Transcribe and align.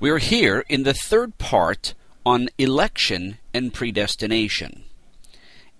We 0.00 0.10
are 0.10 0.18
here 0.18 0.64
in 0.68 0.84
the 0.84 0.94
third 0.94 1.38
part 1.38 1.94
on 2.24 2.50
election 2.56 3.38
and 3.52 3.74
predestination. 3.74 4.84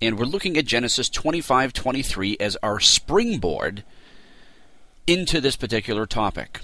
And 0.01 0.19
we're 0.19 0.25
looking 0.25 0.57
at 0.57 0.65
Genesis 0.65 1.07
25:23 1.07 2.35
as 2.37 2.57
our 2.61 2.81
springboard 2.81 3.85
into 5.07 5.39
this 5.39 5.55
particular 5.55 6.05
topic. 6.05 6.59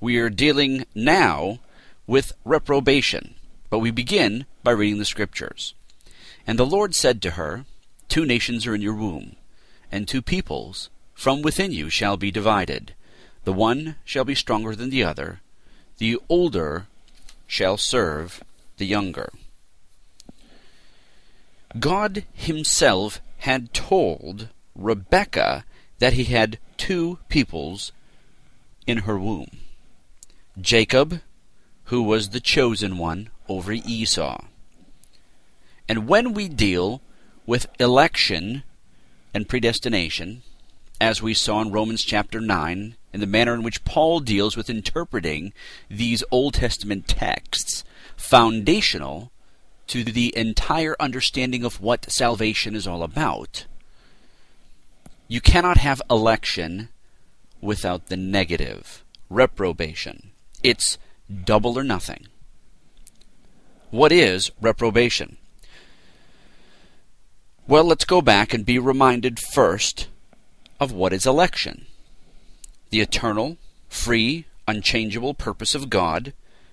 We 0.00 0.16
are 0.16 0.30
dealing 0.30 0.86
now 0.94 1.58
with 2.06 2.32
reprobation, 2.46 3.34
but 3.68 3.80
we 3.80 3.90
begin 3.90 4.46
by 4.62 4.70
reading 4.70 4.98
the 4.98 5.04
scriptures. 5.04 5.74
And 6.46 6.58
the 6.58 6.64
Lord 6.64 6.94
said 6.94 7.20
to 7.22 7.32
her, 7.32 7.66
Two 8.08 8.24
nations 8.24 8.66
are 8.66 8.74
in 8.74 8.80
your 8.80 8.94
womb, 8.94 9.36
and 9.92 10.08
two 10.08 10.22
peoples 10.22 10.88
from 11.12 11.42
within 11.42 11.72
you 11.72 11.90
shall 11.90 12.16
be 12.16 12.30
divided. 12.30 12.94
The 13.44 13.52
one 13.52 13.96
shall 14.06 14.24
be 14.24 14.34
stronger 14.34 14.74
than 14.74 14.88
the 14.88 15.04
other, 15.04 15.40
the 15.98 16.18
older 16.28 16.86
shall 17.46 17.76
serve 17.76 18.42
the 18.76 18.86
younger. 18.86 19.30
God 21.78 22.24
Himself 22.32 23.20
had 23.38 23.72
told 23.72 24.48
Rebekah 24.74 25.64
that 25.98 26.14
He 26.14 26.24
had 26.24 26.58
two 26.76 27.18
peoples 27.28 27.92
in 28.86 28.98
her 28.98 29.18
womb 29.18 29.50
Jacob, 30.60 31.20
who 31.84 32.02
was 32.02 32.30
the 32.30 32.40
chosen 32.40 32.98
one 32.98 33.30
over 33.48 33.72
Esau. 33.72 34.44
And 35.88 36.08
when 36.08 36.32
we 36.32 36.48
deal 36.48 37.00
with 37.46 37.68
election 37.78 38.64
and 39.32 39.48
predestination, 39.48 40.42
as 41.00 41.22
we 41.22 41.34
saw 41.34 41.60
in 41.60 41.70
Romans 41.70 42.02
chapter 42.02 42.40
9, 42.40 42.96
in 43.16 43.20
the 43.20 43.26
manner 43.26 43.54
in 43.54 43.62
which 43.62 43.82
Paul 43.86 44.20
deals 44.20 44.58
with 44.58 44.68
interpreting 44.68 45.54
these 45.88 46.22
Old 46.30 46.52
Testament 46.52 47.08
texts, 47.08 47.82
foundational 48.14 49.32
to 49.86 50.04
the 50.04 50.36
entire 50.36 50.94
understanding 51.00 51.64
of 51.64 51.80
what 51.80 52.12
salvation 52.12 52.76
is 52.76 52.86
all 52.86 53.02
about. 53.02 53.64
You 55.28 55.40
cannot 55.40 55.78
have 55.78 56.02
election 56.10 56.90
without 57.62 58.08
the 58.08 58.18
negative, 58.18 59.02
reprobation. 59.30 60.32
It's 60.62 60.98
double 61.46 61.78
or 61.78 61.84
nothing. 61.84 62.26
What 63.90 64.12
is 64.12 64.50
reprobation? 64.60 65.38
Well, 67.66 67.84
let's 67.84 68.04
go 68.04 68.20
back 68.20 68.52
and 68.52 68.66
be 68.66 68.78
reminded 68.78 69.40
first 69.40 70.08
of 70.78 70.92
what 70.92 71.14
is 71.14 71.24
election. 71.24 71.86
The 72.96 73.02
eternal, 73.02 73.58
free, 73.90 74.46
unchangeable 74.66 75.34
purpose 75.34 75.74
of 75.74 75.90
God, 75.90 76.32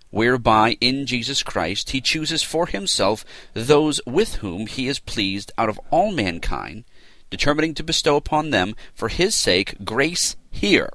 whereby 0.10 0.78
in 0.80 1.06
Jesus 1.06 1.44
Christ 1.44 1.90
he 1.90 2.00
chooses 2.00 2.42
for 2.42 2.66
himself 2.66 3.26
those 3.54 4.00
with 4.06 4.36
whom 4.36 4.68
he 4.68 4.88
is 4.88 5.00
pleased 5.00 5.52
out 5.58 5.68
of 5.68 5.82
all 5.92 6.14
mankind, 6.14 6.86
determining 7.30 7.74
to 7.74 7.84
bestow 7.84 8.16
upon 8.16 8.52
them 8.52 8.74
for 8.96 9.10
his 9.10 9.36
sake 9.36 9.84
grace 9.84 10.38
here, 10.50 10.94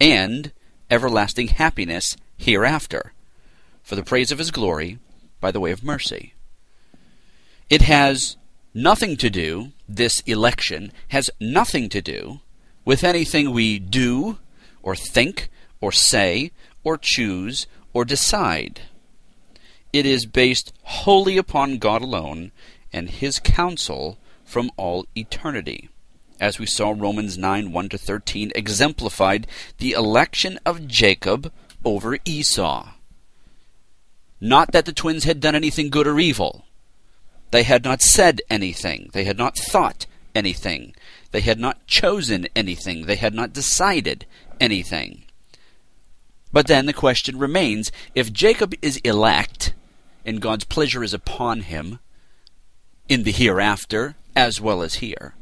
and 0.00 0.50
everlasting 0.90 1.48
happiness 1.48 2.16
hereafter, 2.38 3.12
for 3.82 3.96
the 3.96 4.02
praise 4.02 4.32
of 4.32 4.38
his 4.38 4.50
glory 4.50 4.98
by 5.42 5.50
the 5.50 5.60
way 5.60 5.72
of 5.72 5.84
mercy. 5.84 6.32
It 7.68 7.82
has 7.82 8.38
nothing 8.72 9.18
to 9.18 9.28
do, 9.28 9.72
this 9.86 10.20
election 10.20 10.90
has 11.08 11.30
nothing 11.38 11.90
to 11.90 12.00
do 12.00 12.40
with 12.86 13.04
anything 13.04 13.50
we 13.50 13.78
do, 13.78 14.38
or 14.84 14.94
think, 14.94 15.48
or 15.80 15.90
say, 15.90 16.52
or 16.84 16.96
choose, 16.98 17.66
or 17.92 18.04
decide. 18.04 18.82
It 19.92 20.04
is 20.04 20.26
based 20.26 20.72
wholly 20.82 21.38
upon 21.38 21.78
God 21.78 22.02
alone 22.02 22.52
and 22.92 23.08
His 23.08 23.40
counsel 23.40 24.18
from 24.44 24.70
all 24.76 25.06
eternity. 25.16 25.88
As 26.38 26.58
we 26.58 26.66
saw 26.66 26.94
Romans 26.94 27.38
9 27.38 27.72
1 27.72 27.88
to 27.88 27.98
13 27.98 28.52
exemplified 28.54 29.46
the 29.78 29.92
election 29.92 30.58
of 30.66 30.86
Jacob 30.86 31.50
over 31.84 32.18
Esau. 32.24 32.90
Not 34.40 34.72
that 34.72 34.84
the 34.84 34.92
twins 34.92 35.24
had 35.24 35.40
done 35.40 35.54
anything 35.54 35.88
good 35.88 36.06
or 36.06 36.18
evil. 36.18 36.66
They 37.50 37.62
had 37.62 37.84
not 37.84 38.02
said 38.02 38.42
anything. 38.50 39.10
They 39.14 39.24
had 39.24 39.38
not 39.38 39.56
thought 39.56 40.06
anything. 40.34 40.94
They 41.34 41.40
had 41.40 41.58
not 41.58 41.84
chosen 41.88 42.46
anything. 42.54 43.06
They 43.06 43.16
had 43.16 43.34
not 43.34 43.52
decided 43.52 44.24
anything. 44.60 45.24
But 46.52 46.68
then 46.68 46.86
the 46.86 46.92
question 46.92 47.40
remains 47.40 47.90
if 48.14 48.32
Jacob 48.32 48.72
is 48.80 48.98
elect, 48.98 49.74
and 50.24 50.40
God's 50.40 50.62
pleasure 50.62 51.02
is 51.02 51.12
upon 51.12 51.62
him, 51.62 51.98
in 53.08 53.24
the 53.24 53.32
hereafter 53.32 54.14
as 54.36 54.60
well 54.60 54.80
as 54.80 55.02
here, 55.02 55.34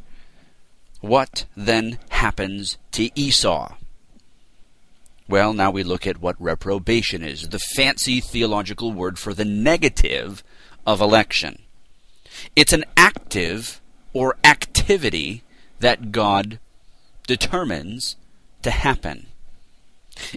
what 1.03 1.45
then 1.55 1.99
happens 2.09 2.79
to 2.93 3.11
Esau? 3.15 3.75
Well, 5.29 5.53
now 5.53 5.71
we 5.71 5.83
look 5.83 6.07
at 6.07 6.23
what 6.23 6.41
reprobation 6.41 7.23
is, 7.23 7.51
the 7.51 7.61
fancy 7.77 8.23
theological 8.23 8.95
word 8.95 9.19
for 9.19 9.35
the 9.35 9.45
negative 9.45 10.43
of 10.87 11.03
election. 11.03 11.61
It's 12.57 12.73
an 12.73 12.87
active 12.97 13.83
or 14.15 14.39
activity 14.43 15.43
that 15.83 16.11
God 16.11 16.59
determines 17.27 18.17
to 18.63 18.71
happen. 18.71 19.27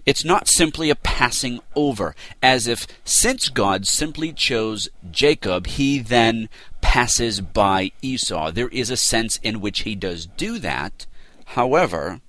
It's 0.05 0.23
not 0.23 0.47
simply 0.47 0.89
a 0.89 0.95
passing 0.95 1.59
over, 1.75 2.15
as 2.41 2.67
if 2.67 2.87
since 3.03 3.49
God 3.49 3.85
simply 3.85 4.31
chose 4.33 4.89
Jacob, 5.11 5.67
he 5.67 5.99
then 5.99 6.49
passes 6.81 7.41
by 7.41 7.91
Esau. 8.01 8.51
There 8.51 8.69
is 8.69 8.89
a 8.89 8.97
sense 8.97 9.37
in 9.43 9.61
which 9.61 9.81
he 9.81 9.95
does 9.95 10.25
do 10.25 10.59
that. 10.59 11.05
However, 11.45 12.21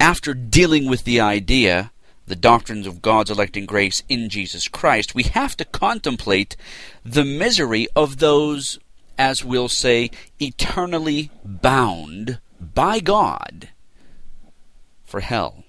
after 0.00 0.34
dealing 0.34 0.88
with 0.88 1.04
the 1.04 1.20
idea, 1.20 1.92
the 2.26 2.36
doctrines 2.36 2.86
of 2.86 3.02
God's 3.02 3.30
electing 3.30 3.66
grace 3.66 4.02
in 4.08 4.28
Jesus 4.28 4.68
Christ, 4.68 5.14
we 5.14 5.24
have 5.24 5.56
to 5.56 5.64
contemplate 5.64 6.56
the 7.04 7.24
misery 7.24 7.86
of 7.94 8.18
those, 8.18 8.78
as 9.18 9.44
we'll 9.44 9.68
say, 9.68 10.10
eternally 10.40 11.30
bound 11.44 12.38
by 12.60 13.00
God 13.00 13.68
for 15.04 15.20
hell. 15.20 15.64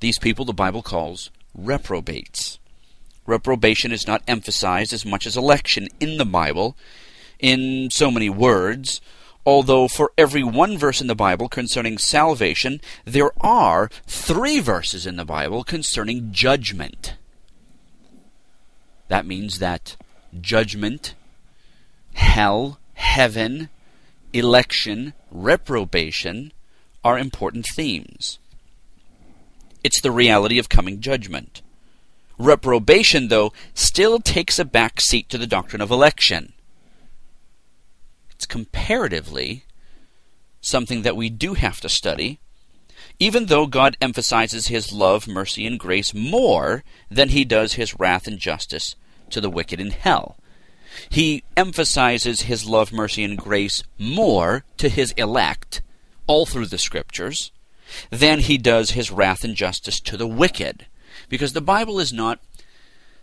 These 0.00 0.18
people 0.18 0.44
the 0.44 0.52
Bible 0.52 0.82
calls 0.82 1.30
reprobates. 1.54 2.58
Reprobation 3.26 3.92
is 3.92 4.06
not 4.06 4.22
emphasized 4.28 4.92
as 4.92 5.06
much 5.06 5.26
as 5.26 5.36
election 5.36 5.88
in 6.00 6.18
the 6.18 6.26
Bible 6.26 6.76
in 7.38 7.88
so 7.90 8.10
many 8.10 8.28
words, 8.28 9.00
although 9.46 9.88
for 9.88 10.12
every 10.18 10.42
one 10.42 10.76
verse 10.76 11.00
in 11.00 11.06
the 11.06 11.14
Bible 11.14 11.48
concerning 11.48 11.98
salvation, 11.98 12.80
there 13.04 13.30
are 13.40 13.88
three 14.06 14.60
verses 14.60 15.06
in 15.06 15.16
the 15.16 15.24
Bible 15.24 15.64
concerning 15.64 16.32
judgment. 16.32 17.16
That 19.08 19.26
means 19.26 19.58
that 19.58 19.96
judgment, 20.40 21.14
hell, 22.34 22.78
heaven, 22.94 23.68
election, 24.32 25.12
reprobation 25.30 26.52
are 27.02 27.18
important 27.18 27.66
themes. 27.74 28.38
It's 29.82 30.00
the 30.00 30.10
reality 30.10 30.58
of 30.58 30.68
coming 30.68 31.00
judgment. 31.00 31.62
Reprobation, 32.38 33.28
though, 33.28 33.52
still 33.74 34.18
takes 34.18 34.58
a 34.58 34.64
back 34.64 35.00
seat 35.00 35.28
to 35.28 35.38
the 35.38 35.46
doctrine 35.46 35.82
of 35.82 35.90
election 35.90 36.54
it's 38.44 38.52
comparatively 38.52 39.64
something 40.60 41.00
that 41.00 41.16
we 41.16 41.30
do 41.30 41.54
have 41.54 41.80
to 41.80 41.88
study, 41.88 42.40
even 43.18 43.46
though 43.46 43.66
God 43.66 43.96
emphasizes 44.02 44.66
his 44.66 44.92
love, 44.92 45.26
mercy, 45.26 45.66
and 45.66 45.80
grace 45.80 46.12
more 46.12 46.84
than 47.10 47.30
he 47.30 47.46
does 47.46 47.74
his 47.74 47.98
wrath 47.98 48.26
and 48.26 48.38
justice 48.38 48.96
to 49.30 49.40
the 49.40 49.48
wicked 49.48 49.80
in 49.80 49.92
hell. 49.92 50.36
He 51.08 51.44
emphasizes 51.56 52.42
his 52.42 52.66
love, 52.66 52.92
mercy, 52.92 53.24
and 53.24 53.38
grace 53.38 53.82
more 53.98 54.64
to 54.78 54.88
his 54.88 55.12
elect, 55.12 55.82
all 56.26 56.46
through 56.46 56.66
the 56.66 56.78
scriptures, 56.78 57.52
than 58.10 58.40
he 58.40 58.58
does 58.58 58.90
his 58.90 59.10
wrath 59.10 59.44
and 59.44 59.54
justice 59.54 60.00
to 60.00 60.16
the 60.16 60.26
wicked. 60.26 60.86
Because 61.28 61.52
the 61.52 61.60
Bible 61.60 62.00
is 62.00 62.12
not 62.12 62.40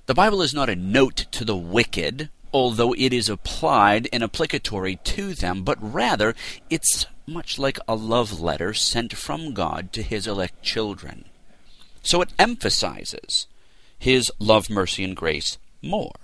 the 0.08 0.14
Bible 0.14 0.42
is 0.42 0.54
not 0.54 0.70
a 0.70 0.76
note 0.76 1.26
to 1.32 1.46
the 1.46 1.56
wicked 1.56 2.30
although 2.54 2.94
it 2.94 3.14
is 3.14 3.30
applied 3.30 4.08
and 4.12 4.24
applicatory 4.24 4.98
to 4.98 5.34
them, 5.34 5.64
but 5.64 5.78
rather 5.82 6.36
it's 6.70 7.06
much 7.26 7.58
like 7.58 7.80
a 7.88 7.96
love 7.96 8.42
letter 8.42 8.74
sent 8.74 9.16
from 9.16 9.54
God 9.54 9.94
to 9.94 10.02
his 10.02 10.28
elect 10.28 10.62
children. 10.62 11.26
So 12.04 12.22
it 12.22 12.34
emphasizes 12.38 13.48
his 13.98 14.32
love, 14.40 14.70
mercy, 14.70 15.04
and 15.04 15.16
grace 15.16 15.58
more. 15.82 16.16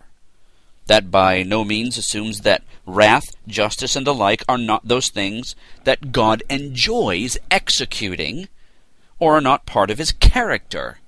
That 0.88 1.12
by 1.12 1.44
no 1.44 1.64
means 1.64 1.98
assumes 1.98 2.42
that 2.42 2.64
wrath, 2.86 3.36
justice, 3.48 3.96
and 3.96 4.08
the 4.08 4.14
like 4.14 4.44
are 4.50 4.58
not 4.58 4.88
those 4.88 5.10
things 5.10 5.56
that 5.84 6.12
God 6.12 6.44
enjoys 6.50 7.38
executing 7.52 8.48
or 9.20 9.38
are 9.38 9.42
not 9.42 9.66
part 9.66 9.90
of 9.92 9.98
his 9.98 10.12
character. 10.12 11.00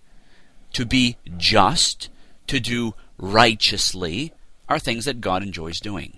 to 0.74 0.86
be 0.86 1.18
just, 1.38 2.10
to 2.48 2.60
do 2.60 2.94
righteously, 3.18 4.34
are 4.68 4.80
things 4.80 5.06
that 5.06 5.22
God 5.22 5.44
enjoys 5.44 5.80
doing. 5.80 6.18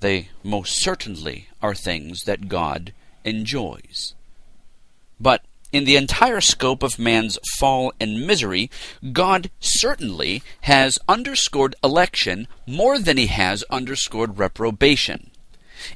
They 0.00 0.30
most 0.42 0.82
certainly 0.82 1.48
are 1.62 1.74
things 1.74 2.24
that 2.24 2.48
God 2.48 2.92
enjoys. 3.24 4.14
But 5.20 5.44
in 5.72 5.84
the 5.84 5.96
entire 5.96 6.40
scope 6.40 6.82
of 6.82 6.98
man's 6.98 7.38
fall 7.58 7.92
and 8.00 8.26
misery, 8.26 8.70
God 9.12 9.50
certainly 9.60 10.42
has 10.62 10.98
underscored 11.08 11.74
election 11.82 12.48
more 12.66 12.98
than 12.98 13.16
he 13.16 13.26
has 13.26 13.62
underscored 13.70 14.38
reprobation. 14.38 15.30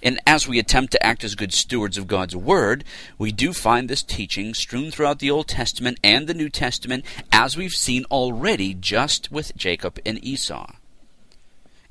And 0.03 0.19
as 0.27 0.49
we 0.49 0.59
attempt 0.59 0.93
to 0.93 1.07
act 1.07 1.25
as 1.25 1.35
good 1.35 1.53
stewards 1.53 1.99
of 1.99 2.07
God's 2.07 2.35
Word, 2.35 2.85
we 3.19 3.33
do 3.33 3.53
find 3.53 3.89
this 3.89 4.03
teaching 4.03 4.55
strewn 4.55 4.91
throughout 4.91 5.19
the 5.19 5.31
Old 5.31 5.49
Testament 5.49 5.99
and 6.03 6.27
the 6.27 6.35
New 6.35 6.49
Testament, 6.49 7.05
as 7.31 7.57
we've 7.57 7.73
seen 7.73 8.05
already 8.11 8.75
just 8.75 9.31
with 9.31 9.57
Jacob 9.57 9.99
and 10.07 10.25
Esau. 10.25 10.73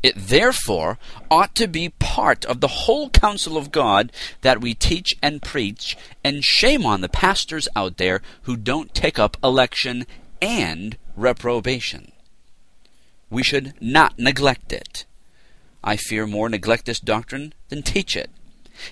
It 0.03 0.15
therefore 0.17 0.99
ought 1.31 1.55
to 1.55 1.67
be 1.67 1.89
part 1.89 2.43
of 2.45 2.59
the 2.59 2.67
whole 2.67 3.09
counsel 3.09 3.57
of 3.57 3.71
God 3.71 4.11
that 4.41 4.59
we 4.59 4.73
teach 4.73 5.15
and 5.23 5.41
preach, 5.41 5.97
and 6.23 6.43
shame 6.43 6.85
on 6.85 6.99
the 6.99 7.09
pastors 7.09 7.69
out 7.73 7.97
there 7.97 8.21
who 8.43 8.57
don't 8.57 8.93
take 8.93 9.17
up 9.17 9.37
election 9.41 10.05
and 10.41 10.97
reprobation. 11.15 12.11
We 13.29 13.43
should 13.43 13.73
not 13.79 14.19
neglect 14.19 14.73
it. 14.73 15.05
I 15.83 15.95
fear 15.95 16.27
more 16.27 16.49
neglect 16.49 16.85
this 16.85 16.99
doctrine 16.99 17.53
than 17.69 17.81
teach 17.81 18.15
it. 18.15 18.29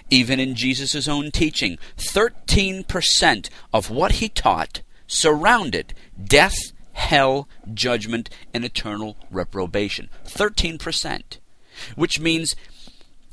Even 0.10 0.40
in 0.40 0.56
Jesus' 0.56 1.08
own 1.08 1.32
teaching, 1.32 1.78
13% 1.98 3.50
of 3.74 3.90
what 3.90 4.14
he 4.14 4.30
taught 4.30 4.82
surrounded 5.08 5.94
death 6.24 6.72
hell, 6.94 7.48
judgment, 7.74 8.30
and 8.54 8.64
eternal 8.64 9.18
reprobation. 9.30 10.10
13%. 10.26 11.38
Which 11.96 12.20
means, 12.20 12.56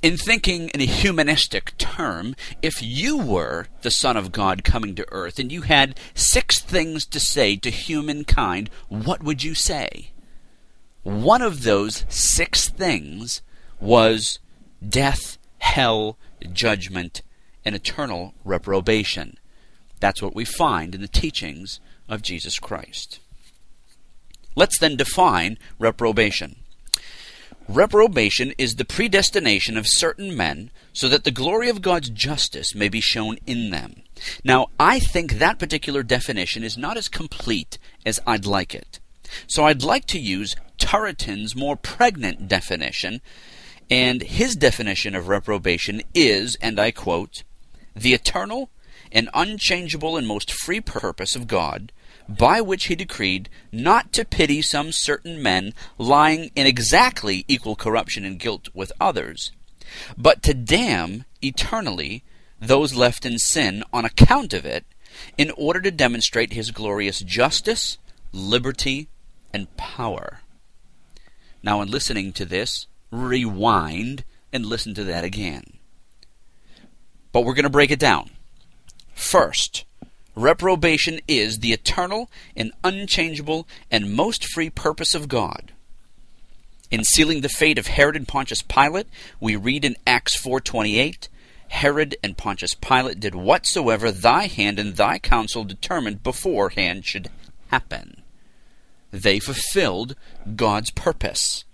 in 0.03 0.17
thinking 0.17 0.69
in 0.71 0.81
a 0.81 0.87
humanistic 0.87 1.77
term, 1.77 2.35
if 2.63 2.83
you 2.83 3.19
were 3.19 3.67
the 3.83 3.91
Son 3.91 4.17
of 4.17 4.33
God 4.33 4.65
coming 4.65 4.95
to 4.95 5.07
earth 5.11 5.39
and 5.39 5.51
you 5.51 5.63
had 5.63 5.99
six 6.15 6.61
things 6.61 7.05
to 7.07 7.21
say 7.21 7.57
to 7.57 7.71
humankind, 7.71 8.71
what 8.89 9.23
would 9.23 9.43
you 9.43 9.55
say? 9.55 10.13
One 11.03 11.43
of 11.43 11.63
those 11.63 12.05
six 12.09 12.69
things 12.69 13.43
was 13.81 14.39
death, 14.87 15.39
hell, 15.59 16.17
judgment, 16.53 17.23
and 17.65 17.75
eternal 17.75 18.35
reprobation. 18.45 19.39
That's 20.01 20.23
what 20.23 20.35
we 20.35 20.45
find 20.45 20.95
in 20.95 21.01
the 21.01 21.09
teachings 21.09 21.81
of 22.09 22.23
Jesus 22.23 22.59
Christ. 22.59 23.21
Let's 24.59 24.81
then 24.81 24.97
define 24.97 25.57
reprobation. 25.79 26.57
Reprobation 27.69 28.53
is 28.59 28.75
the 28.75 28.85
predestination 28.85 29.77
of 29.77 29.87
certain 29.87 30.37
men 30.37 30.73
so 30.93 31.09
that 31.09 31.23
the 31.23 31.31
glory 31.31 31.69
of 31.69 31.81
God's 31.81 32.11
justice 32.11 32.75
may 32.75 32.89
be 32.89 33.01
shown 33.01 33.39
in 33.47 33.71
them. 33.71 34.03
Now, 34.43 34.67
I 34.81 34.99
think 34.99 35.35
that 35.35 35.61
particular 35.61 36.03
definition 36.03 36.65
is 36.65 36.77
not 36.77 36.97
as 36.97 37.07
complete 37.07 37.79
as 38.05 38.19
I'd 38.27 38.47
like 38.47 38.75
it. 38.75 38.99
So 39.47 39.67
I'd 39.67 39.85
like 39.85 40.07
to 40.07 40.19
use 40.19 40.57
Turretin's 40.77 41.55
more 41.55 41.77
pregnant 41.77 42.49
definition, 42.49 43.21
and 43.89 44.23
his 44.23 44.57
definition 44.57 45.15
of 45.15 45.29
reprobation 45.29 46.03
is, 46.15 46.57
and 46.61 46.81
I 46.81 46.91
quote, 46.91 47.45
the 47.95 48.13
eternal 48.13 48.71
and 49.13 49.31
unchangeable 49.35 50.17
and 50.17 50.27
most 50.27 50.51
free 50.51 50.81
purpose 50.81 51.37
of 51.37 51.47
God 51.47 51.93
by 52.29 52.61
which 52.61 52.85
he 52.85 52.95
decreed 52.95 53.49
not 53.73 54.13
to 54.13 54.25
pity 54.25 54.61
some 54.61 54.93
certain 54.93 55.43
men 55.43 55.73
lying 55.97 56.51
in 56.55 56.67
exactly 56.67 57.45
equal 57.49 57.75
corruption 57.75 58.25
and 58.25 58.39
guilt 58.39 58.69
with 58.75 58.93
others, 59.01 59.53
but 60.17 60.43
to 60.43 60.53
damn 60.53 61.25
eternally 61.43 62.23
those 62.61 62.95
left 62.95 63.25
in 63.25 63.39
sin 63.39 63.83
on 63.93 64.05
account 64.05 64.53
of 64.53 64.67
it, 64.67 64.85
in 65.37 65.51
order 65.57 65.81
to 65.81 65.91
demonstrate 65.91 66.53
his 66.53 66.71
glorious 66.71 67.21
justice, 67.21 67.99
liberty, 68.33 69.09
and 69.53 69.75
power. 69.77 70.41
Now, 71.63 71.81
in 71.81 71.91
listening 71.91 72.33
to 72.35 72.45
this, 72.45 72.87
rewind 73.11 74.25
and 74.53 74.67
listen 74.67 74.95
to 74.95 75.05
that 75.05 75.25
again. 75.25 75.65
But 77.33 77.43
we're 77.45 77.55
going 77.55 77.65
to 77.65 77.71
break 77.71 77.91
it 77.91 77.99
down. 77.99 78.31
First, 79.15 79.85
Reprobation 80.39 81.19
is 81.27 81.59
the 81.59 81.73
eternal 81.73 82.31
and 82.55 82.71
unchangeable 82.85 83.67
and 83.91 84.13
most 84.13 84.45
free 84.45 84.71
purpose 84.71 85.13
of 85.13 85.27
God. 85.27 85.73
In 86.93 87.03
sealing 87.03 87.41
the 87.41 87.49
fate 87.49 87.77
of 87.77 87.89
Herod 87.89 88.15
and 88.15 88.29
Pontius 88.29 88.63
Pilate, 88.63 89.09
we 89.41 89.57
read 89.57 89.85
in 89.85 89.97
Acts 90.07 90.37
4:28, 90.37 91.27
Herod 91.71 92.17
and 92.23 92.37
Pontius 92.37 92.75
Pilate 92.75 93.19
did 93.19 93.35
whatsoever 93.35 94.13
thy 94.13 94.47
hand 94.47 94.79
and 94.79 94.95
thy 94.95 95.19
counsel 95.19 95.65
determined 95.65 96.23
beforehand 96.23 97.05
should 97.05 97.31
happen. 97.73 98.23
They 99.11 99.41
fulfilled 99.41 100.15
God's 100.55 100.93
purpose. 100.93 101.65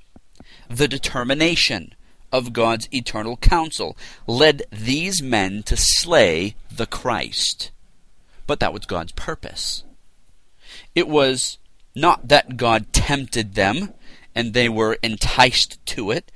The 0.71 0.89
determination 0.89 1.95
of 2.33 2.55
God's 2.55 2.89
eternal 2.95 3.37
counsel 3.37 3.95
led 4.27 4.63
these 4.73 5.21
men 5.21 5.63
to 5.65 5.77
slay 5.77 6.55
the 6.75 6.87
Christ 6.87 7.71
but 8.47 8.61
that 8.61 8.73
was 8.73 8.87
God's 8.87 9.13
purpose. 9.13 9.85
It 10.95 11.09
was 11.09 11.59
not 11.95 12.29
that 12.29 12.57
God 12.57 12.93
tempted 12.93 13.55
them 13.55 13.93
and 14.35 14.53
they 14.53 14.69
were 14.69 14.99
enticed 15.03 15.85
to 15.87 16.11
it, 16.11 16.33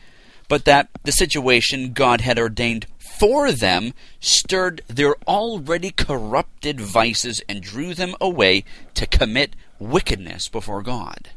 but 0.49 0.65
that 0.65 0.89
the 1.03 1.13
situation 1.13 1.93
God 1.93 2.21
had 2.21 2.39
ordained 2.39 2.87
for 2.99 3.51
them 3.51 3.93
stirred 4.21 4.83
their 4.87 5.17
already 5.27 5.91
corrupted 5.91 6.81
vices 6.81 7.43
and 7.49 7.61
drew 7.61 7.95
them 7.95 8.15
away 8.21 8.65
to 8.95 9.07
commit 9.07 9.57
wickedness 9.79 10.49
before 10.49 10.83
God. 10.83 11.31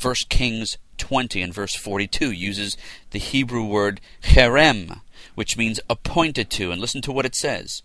1 0.00 0.14
Kings 0.28 0.76
20 0.98 1.42
and 1.42 1.54
verse 1.54 1.74
42 1.74 2.30
uses 2.30 2.76
the 3.10 3.18
Hebrew 3.18 3.64
word 3.64 4.00
cherem, 4.22 5.00
which 5.34 5.56
means 5.56 5.80
appointed 5.88 6.50
to, 6.50 6.70
and 6.70 6.80
listen 6.80 7.02
to 7.02 7.12
what 7.12 7.26
it 7.26 7.34
says. 7.34 7.82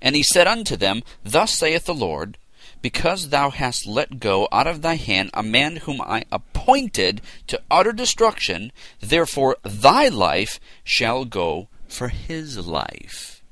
And 0.00 0.16
he 0.16 0.22
said 0.22 0.46
unto 0.46 0.76
them, 0.76 1.02
Thus 1.24 1.56
saith 1.58 1.84
the 1.84 1.94
Lord, 1.94 2.38
because 2.80 3.28
thou 3.28 3.50
hast 3.50 3.86
let 3.86 4.20
go 4.20 4.48
out 4.52 4.66
of 4.66 4.82
thy 4.82 4.94
hand 4.94 5.30
a 5.34 5.42
man 5.42 5.76
whom 5.76 6.00
I 6.00 6.24
appointed 6.30 7.20
to 7.48 7.60
utter 7.70 7.92
destruction, 7.92 8.72
therefore 9.00 9.56
thy 9.62 10.08
life 10.08 10.60
shall 10.84 11.24
go 11.24 11.68
for 11.88 12.08
his 12.08 12.66
life. 12.66 13.42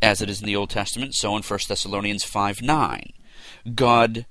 As 0.00 0.20
it 0.22 0.30
is 0.30 0.40
in 0.40 0.46
the 0.46 0.56
Old 0.56 0.70
Testament, 0.70 1.14
so 1.14 1.36
in 1.36 1.42
1 1.42 1.58
Thessalonians 1.68 2.24
5 2.24 2.62
9. 2.62 3.12
God 3.74 4.26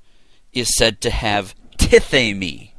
is 0.54 0.76
said 0.76 1.02
to 1.02 1.10
have 1.10 1.56
tithemi, 1.78 2.72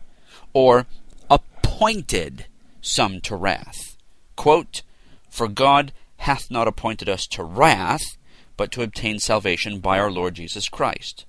or 0.52 0.86
appointed 1.28 2.46
some 2.80 3.20
to 3.20 3.36
wrath. 3.36 3.96
Quote, 4.36 4.82
For 5.28 5.48
God 5.48 5.92
hath 6.18 6.50
not 6.50 6.68
appointed 6.68 7.08
us 7.08 7.26
to 7.28 7.44
wrath, 7.44 8.16
but 8.56 8.72
to 8.72 8.82
obtain 8.82 9.18
salvation 9.18 9.80
by 9.80 9.98
our 9.98 10.10
Lord 10.10 10.34
Jesus 10.34 10.68
Christ. 10.68 11.24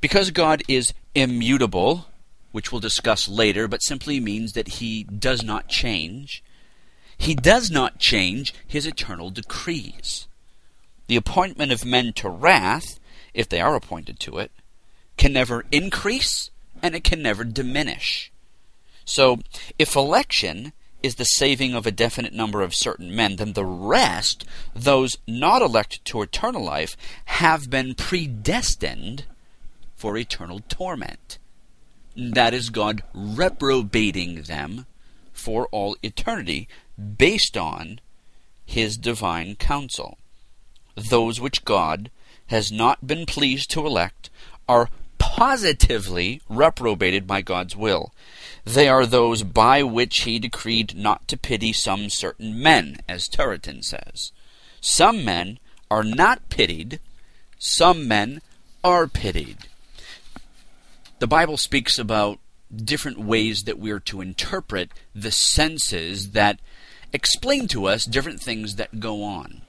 Because 0.00 0.30
God 0.30 0.62
is 0.68 0.94
immutable, 1.14 2.06
which 2.52 2.70
we'll 2.72 2.80
discuss 2.80 3.28
later, 3.28 3.68
but 3.68 3.82
simply 3.82 4.20
means 4.20 4.52
that 4.52 4.68
he 4.68 5.04
does 5.04 5.42
not 5.42 5.68
change, 5.68 6.42
he 7.16 7.34
does 7.34 7.70
not 7.70 7.98
change 7.98 8.54
his 8.66 8.86
eternal 8.86 9.30
decrees. 9.30 10.28
The 11.08 11.16
appointment 11.16 11.72
of 11.72 11.84
men 11.84 12.12
to 12.14 12.28
wrath, 12.28 13.00
if 13.34 13.48
they 13.48 13.60
are 13.60 13.74
appointed 13.74 14.20
to 14.20 14.38
it, 14.38 14.52
can 15.16 15.32
never 15.32 15.64
increase 15.72 16.50
and 16.82 16.94
it 16.94 17.02
can 17.02 17.22
never 17.22 17.44
diminish. 17.44 18.30
So, 19.04 19.40
if 19.78 19.96
election 19.96 20.72
is 21.02 21.14
the 21.14 21.24
saving 21.24 21.74
of 21.74 21.86
a 21.86 21.92
definite 21.92 22.32
number 22.32 22.62
of 22.62 22.74
certain 22.74 23.14
men, 23.14 23.36
then 23.36 23.52
the 23.52 23.64
rest, 23.64 24.44
those 24.74 25.16
not 25.26 25.62
elected 25.62 26.04
to 26.04 26.22
eternal 26.22 26.64
life, 26.64 26.96
have 27.26 27.70
been 27.70 27.94
predestined 27.94 29.24
for 29.96 30.16
eternal 30.16 30.60
torment. 30.68 31.38
That 32.16 32.52
is 32.52 32.70
God 32.70 33.02
reprobating 33.14 34.42
them 34.42 34.86
for 35.32 35.68
all 35.70 35.96
eternity 36.02 36.68
based 37.16 37.56
on 37.56 38.00
his 38.66 38.96
divine 38.96 39.54
counsel. 39.54 40.18
Those 40.96 41.40
which 41.40 41.64
God 41.64 42.10
has 42.48 42.72
not 42.72 43.06
been 43.06 43.24
pleased 43.24 43.70
to 43.70 43.86
elect 43.86 44.30
are 44.68 44.90
positively 45.18 46.40
reprobated 46.48 47.26
by 47.26 47.40
God's 47.42 47.76
will. 47.76 48.12
They 48.68 48.88
are 48.88 49.06
those 49.06 49.42
by 49.42 49.82
which 49.82 50.20
he 50.20 50.38
decreed 50.38 50.96
not 50.96 51.26
to 51.28 51.36
pity 51.36 51.72
some 51.72 52.10
certain 52.10 52.60
men, 52.60 52.98
as 53.08 53.28
Turretin 53.28 53.82
says. 53.82 54.32
Some 54.80 55.24
men 55.24 55.58
are 55.90 56.04
not 56.04 56.48
pitied 56.48 57.00
some 57.58 58.06
men 58.06 58.40
are 58.84 59.08
pitied. 59.08 59.66
The 61.18 61.26
Bible 61.26 61.56
speaks 61.56 61.98
about 61.98 62.38
different 62.74 63.18
ways 63.18 63.64
that 63.64 63.78
we're 63.78 63.98
to 64.00 64.20
interpret 64.20 64.92
the 65.14 65.32
senses 65.32 66.30
that 66.30 66.60
explain 67.12 67.66
to 67.68 67.86
us 67.86 68.04
different 68.04 68.40
things 68.40 68.76
that 68.76 69.00
go 69.00 69.24
on. 69.24 69.62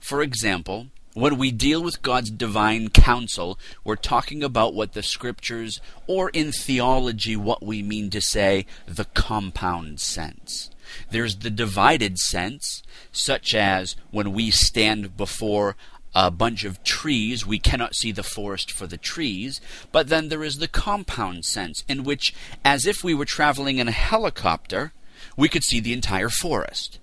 For 0.00 0.22
example, 0.22 0.86
when 1.14 1.38
we 1.38 1.50
deal 1.50 1.82
with 1.82 2.02
God's 2.02 2.30
divine 2.30 2.90
counsel, 2.90 3.58
we're 3.84 3.96
talking 3.96 4.42
about 4.42 4.74
what 4.74 4.92
the 4.92 5.02
scriptures, 5.02 5.80
or 6.06 6.28
in 6.30 6.52
theology, 6.52 7.36
what 7.36 7.62
we 7.62 7.82
mean 7.82 8.10
to 8.10 8.20
say 8.20 8.66
the 8.86 9.06
compound 9.06 10.00
sense. 10.00 10.70
There's 11.10 11.36
the 11.36 11.50
divided 11.50 12.18
sense, 12.18 12.82
such 13.12 13.54
as 13.54 13.96
when 14.10 14.32
we 14.32 14.50
stand 14.50 15.16
before 15.16 15.76
a 16.14 16.30
bunch 16.30 16.64
of 16.64 16.82
trees, 16.84 17.46
we 17.46 17.58
cannot 17.58 17.94
see 17.94 18.12
the 18.12 18.22
forest 18.22 18.70
for 18.70 18.86
the 18.86 18.96
trees. 18.96 19.60
But 19.90 20.08
then 20.08 20.28
there 20.28 20.44
is 20.44 20.58
the 20.58 20.68
compound 20.68 21.44
sense, 21.44 21.82
in 21.88 22.04
which, 22.04 22.34
as 22.64 22.86
if 22.86 23.02
we 23.02 23.14
were 23.14 23.24
traveling 23.24 23.78
in 23.78 23.88
a 23.88 23.92
helicopter, 23.92 24.92
we 25.36 25.48
could 25.48 25.64
see 25.64 25.80
the 25.80 25.92
entire 25.92 26.28
forest. 26.28 26.98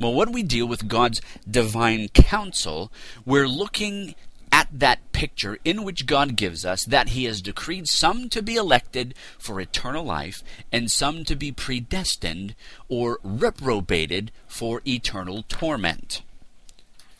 Well, 0.00 0.14
when 0.14 0.32
we 0.32 0.42
deal 0.42 0.66
with 0.66 0.88
God's 0.88 1.20
divine 1.48 2.08
counsel, 2.08 2.90
we're 3.24 3.48
looking 3.48 4.14
at 4.50 4.68
that 4.72 5.12
picture 5.12 5.58
in 5.64 5.82
which 5.82 6.06
God 6.06 6.36
gives 6.36 6.64
us 6.64 6.84
that 6.84 7.10
He 7.10 7.24
has 7.24 7.42
decreed 7.42 7.88
some 7.88 8.28
to 8.28 8.42
be 8.42 8.56
elected 8.56 9.14
for 9.38 9.60
eternal 9.60 10.04
life 10.04 10.42
and 10.70 10.90
some 10.90 11.24
to 11.24 11.36
be 11.36 11.50
predestined 11.50 12.54
or 12.88 13.18
reprobated 13.22 14.30
for 14.46 14.80
eternal 14.86 15.44
torment. 15.48 16.22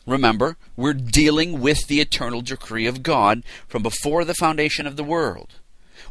Remember, 0.05 0.57
we're 0.75 0.93
dealing 0.93 1.59
with 1.59 1.87
the 1.87 1.99
eternal 1.99 2.41
decree 2.41 2.85
of 2.85 3.03
God 3.03 3.43
from 3.67 3.83
before 3.83 4.23
the 4.23 4.35
foundation 4.35 4.85
of 4.85 4.95
the 4.95 5.03
world. 5.03 5.55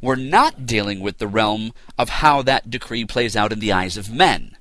We're 0.03 0.17
not 0.17 0.67
dealing 0.67 1.01
with 1.01 1.19
the 1.19 1.29
realm 1.29 1.73
of 1.97 2.09
how 2.09 2.43
that 2.43 2.69
decree 2.69 3.05
plays 3.05 3.37
out 3.37 3.53
in 3.53 3.61
the 3.61 3.73
eyes 3.73 3.97
of 3.97 4.13
men. 4.13 4.57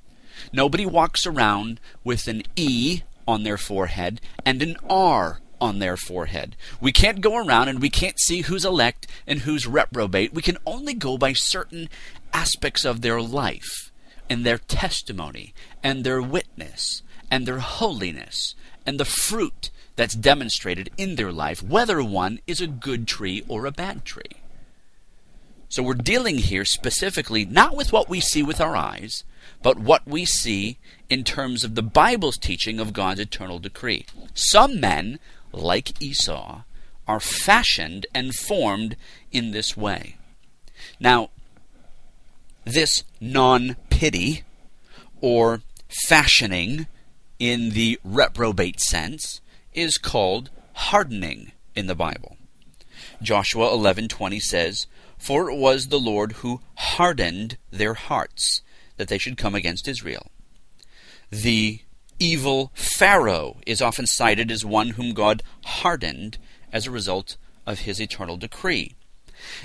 Nobody 0.52 0.86
walks 0.86 1.26
around 1.26 1.80
with 2.02 2.28
an 2.28 2.42
E 2.56 3.02
on 3.26 3.42
their 3.42 3.58
forehead 3.58 4.20
and 4.44 4.62
an 4.62 4.76
R 4.88 5.40
on 5.60 5.78
their 5.78 5.96
forehead. 5.96 6.56
We 6.80 6.92
can't 6.92 7.20
go 7.20 7.36
around 7.36 7.68
and 7.68 7.80
we 7.80 7.90
can't 7.90 8.20
see 8.20 8.42
who's 8.42 8.64
elect 8.64 9.06
and 9.26 9.40
who's 9.40 9.66
reprobate. 9.66 10.34
We 10.34 10.42
can 10.42 10.58
only 10.66 10.94
go 10.94 11.16
by 11.16 11.32
certain 11.32 11.88
aspects 12.32 12.84
of 12.84 13.00
their 13.00 13.20
life 13.20 13.90
and 14.28 14.44
their 14.44 14.58
testimony 14.58 15.54
and 15.82 16.04
their 16.04 16.20
witness 16.20 17.02
and 17.30 17.46
their 17.46 17.60
holiness 17.60 18.54
and 18.86 19.00
the 19.00 19.04
fruit 19.04 19.70
that's 19.96 20.14
demonstrated 20.14 20.90
in 20.96 21.16
their 21.16 21.32
life, 21.32 21.62
whether 21.62 22.02
one 22.02 22.40
is 22.46 22.60
a 22.60 22.66
good 22.66 23.06
tree 23.06 23.44
or 23.48 23.64
a 23.64 23.72
bad 23.72 24.04
tree. 24.04 24.42
So 25.68 25.82
we're 25.82 25.94
dealing 25.94 26.38
here 26.38 26.64
specifically 26.64 27.44
not 27.44 27.76
with 27.76 27.92
what 27.92 28.08
we 28.08 28.20
see 28.20 28.42
with 28.42 28.60
our 28.60 28.76
eyes, 28.76 29.24
but 29.62 29.78
what 29.78 30.06
we 30.06 30.24
see 30.24 30.78
in 31.08 31.24
terms 31.24 31.64
of 31.64 31.74
the 31.74 31.82
Bible's 31.82 32.36
teaching 32.36 32.80
of 32.80 32.92
God's 32.92 33.20
eternal 33.20 33.58
decree. 33.58 34.06
Some 34.34 34.80
men, 34.80 35.18
like 35.52 36.02
Esau, 36.02 36.62
are 37.06 37.20
fashioned 37.20 38.06
and 38.14 38.34
formed 38.34 38.96
in 39.32 39.50
this 39.50 39.76
way. 39.76 40.16
Now, 40.98 41.30
this 42.64 43.04
non 43.20 43.76
pity 43.90 44.42
or 45.20 45.62
fashioning 46.06 46.86
in 47.38 47.70
the 47.70 47.98
reprobate 48.04 48.80
sense 48.80 49.40
is 49.72 49.98
called 49.98 50.50
hardening 50.72 51.52
in 51.74 51.86
the 51.86 51.94
Bible. 51.94 52.36
Joshua 53.22 53.72
11:20 53.72 54.40
says, 54.40 54.86
"For 55.18 55.50
it 55.50 55.56
was 55.56 55.88
the 55.88 56.00
Lord 56.00 56.32
who 56.42 56.60
hardened 56.74 57.58
their 57.70 57.94
hearts 57.94 58.62
that 58.96 59.08
they 59.08 59.18
should 59.18 59.36
come 59.36 59.54
against 59.54 59.88
Israel." 59.88 60.30
The 61.30 61.80
evil 62.18 62.70
Pharaoh 62.74 63.58
is 63.66 63.82
often 63.82 64.06
cited 64.06 64.50
as 64.50 64.64
one 64.64 64.90
whom 64.90 65.12
God 65.12 65.42
hardened 65.64 66.38
as 66.72 66.86
a 66.86 66.90
result 66.90 67.36
of 67.66 67.80
his 67.80 68.00
eternal 68.00 68.36
decree. 68.36 68.94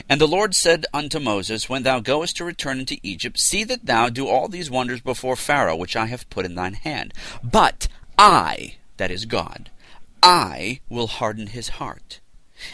And 0.09 0.19
the 0.19 0.27
Lord 0.27 0.55
said 0.55 0.86
unto 0.93 1.19
Moses, 1.19 1.69
When 1.69 1.83
thou 1.83 2.00
goest 2.00 2.38
to 2.38 2.45
return 2.45 2.79
into 2.79 3.00
Egypt, 3.03 3.39
see 3.39 3.63
that 3.65 3.86
thou 3.86 4.09
do 4.09 4.27
all 4.27 4.48
these 4.48 4.69
wonders 4.69 5.01
before 5.01 5.36
Pharaoh, 5.36 5.75
which 5.75 5.95
I 5.95 6.07
have 6.07 6.29
put 6.29 6.45
in 6.45 6.55
thine 6.55 6.74
hand. 6.74 7.13
But 7.43 7.88
I, 8.17 8.75
that 8.98 9.12
is 9.12 9.25
God, 9.25 9.69
I 10.21 10.81
will 10.89 11.07
harden 11.07 11.48
his 11.48 11.69
heart, 11.69 12.19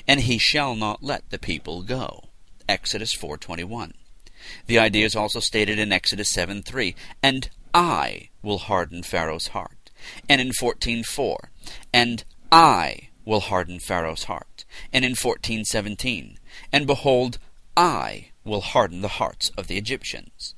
and 0.08 0.22
he 0.22 0.38
shall 0.38 0.76
not 0.76 1.04
let 1.04 1.30
the 1.30 1.38
people 1.38 1.84
go. 1.84 2.30
Exodus 2.68 3.14
4:21. 3.14 3.94
The 4.68 4.80
idea 4.80 5.06
is 5.06 5.16
also 5.16 5.40
stated 5.40 5.80
in 5.80 5.92
Exodus 5.92 6.32
7:3, 6.32 6.96
and 7.22 7.50
I 7.74 8.30
will 8.42 8.60
harden 8.60 9.04
Pharaoh's 9.04 9.48
heart. 9.48 9.92
And 10.30 10.40
in 10.40 10.52
14:4, 10.54 11.52
and 11.94 12.24
I 12.52 13.10
will 13.26 13.42
harden 13.42 13.80
Pharaoh's 13.80 14.26
heart. 14.26 14.66
And 14.94 15.04
in 15.04 15.16
14:17, 15.16 16.38
and 16.72 16.88
behold, 16.88 17.40
I 17.76 18.32
will 18.44 18.62
harden 18.62 19.02
the 19.02 19.18
hearts 19.20 19.52
of 19.58 19.68
the 19.68 19.78
Egyptians. 19.78 20.56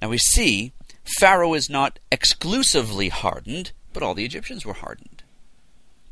Now 0.00 0.08
we 0.08 0.18
see 0.18 0.72
Pharaoh 1.18 1.54
is 1.54 1.68
not 1.68 1.98
exclusively 2.12 3.08
hardened, 3.08 3.72
but 3.92 4.02
all 4.02 4.14
the 4.14 4.24
Egyptians 4.24 4.64
were 4.64 4.74
hardened. 4.74 5.19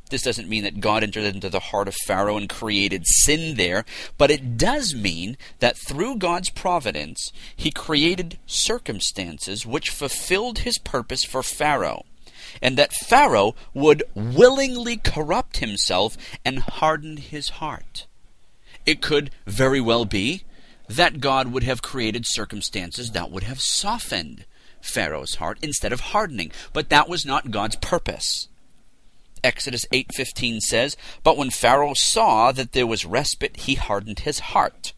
This 0.09 0.23
doesn't 0.23 0.49
mean 0.49 0.65
that 0.65 0.81
God 0.81 1.03
entered 1.03 1.25
into 1.25 1.51
the 1.51 1.61
heart 1.61 1.89
of 1.89 1.95
Pharaoh 2.07 2.37
and 2.37 2.49
created 2.49 3.07
sin 3.07 3.57
there, 3.57 3.85
but 4.17 4.31
it 4.31 4.57
does 4.57 4.95
mean 4.95 5.37
that 5.61 5.77
through 5.77 6.17
God's 6.17 6.51
providence, 6.51 7.33
he 7.55 7.71
created 7.71 8.39
circumstances 8.47 9.67
which 9.67 9.91
fulfilled 9.91 10.61
his 10.61 10.79
purpose 10.79 11.25
for 11.25 11.43
Pharaoh, 11.43 12.05
and 12.63 12.77
that 12.77 12.93
Pharaoh 12.93 13.55
would 13.75 14.03
willingly 14.15 14.97
corrupt 14.97 15.59
himself 15.59 16.17
and 16.45 16.61
harden 16.61 17.19
his 17.19 17.51
heart. 17.51 18.07
It 18.87 19.03
could 19.03 19.31
very 19.47 19.81
well 19.81 20.07
be 20.07 20.45
that 20.89 21.21
God 21.21 21.53
would 21.53 21.65
have 21.65 21.83
created 21.83 22.25
circumstances 22.27 23.11
that 23.11 23.31
would 23.31 23.43
have 23.43 23.61
softened 23.61 24.47
Pharaoh's 24.81 25.35
heart 25.35 25.59
instead 25.61 25.93
of 25.93 26.01
hardening, 26.01 26.51
but 26.73 26.89
that 26.89 27.09
was 27.09 27.27
not 27.27 27.51
God's 27.51 27.77
purpose. 27.77 28.49
Exodus 29.45 29.85
8:15 29.93 30.61
says, 30.61 30.97
"But 31.23 31.37
when 31.37 31.51
Pharaoh 31.51 31.95
saw 31.95 32.53
that 32.53 32.73
there 32.73 32.87
was 32.87 33.05
respite, 33.05 33.57
he 33.59 33.75
hardened 33.75 34.21
his 34.21 34.39
heart." 34.39 34.93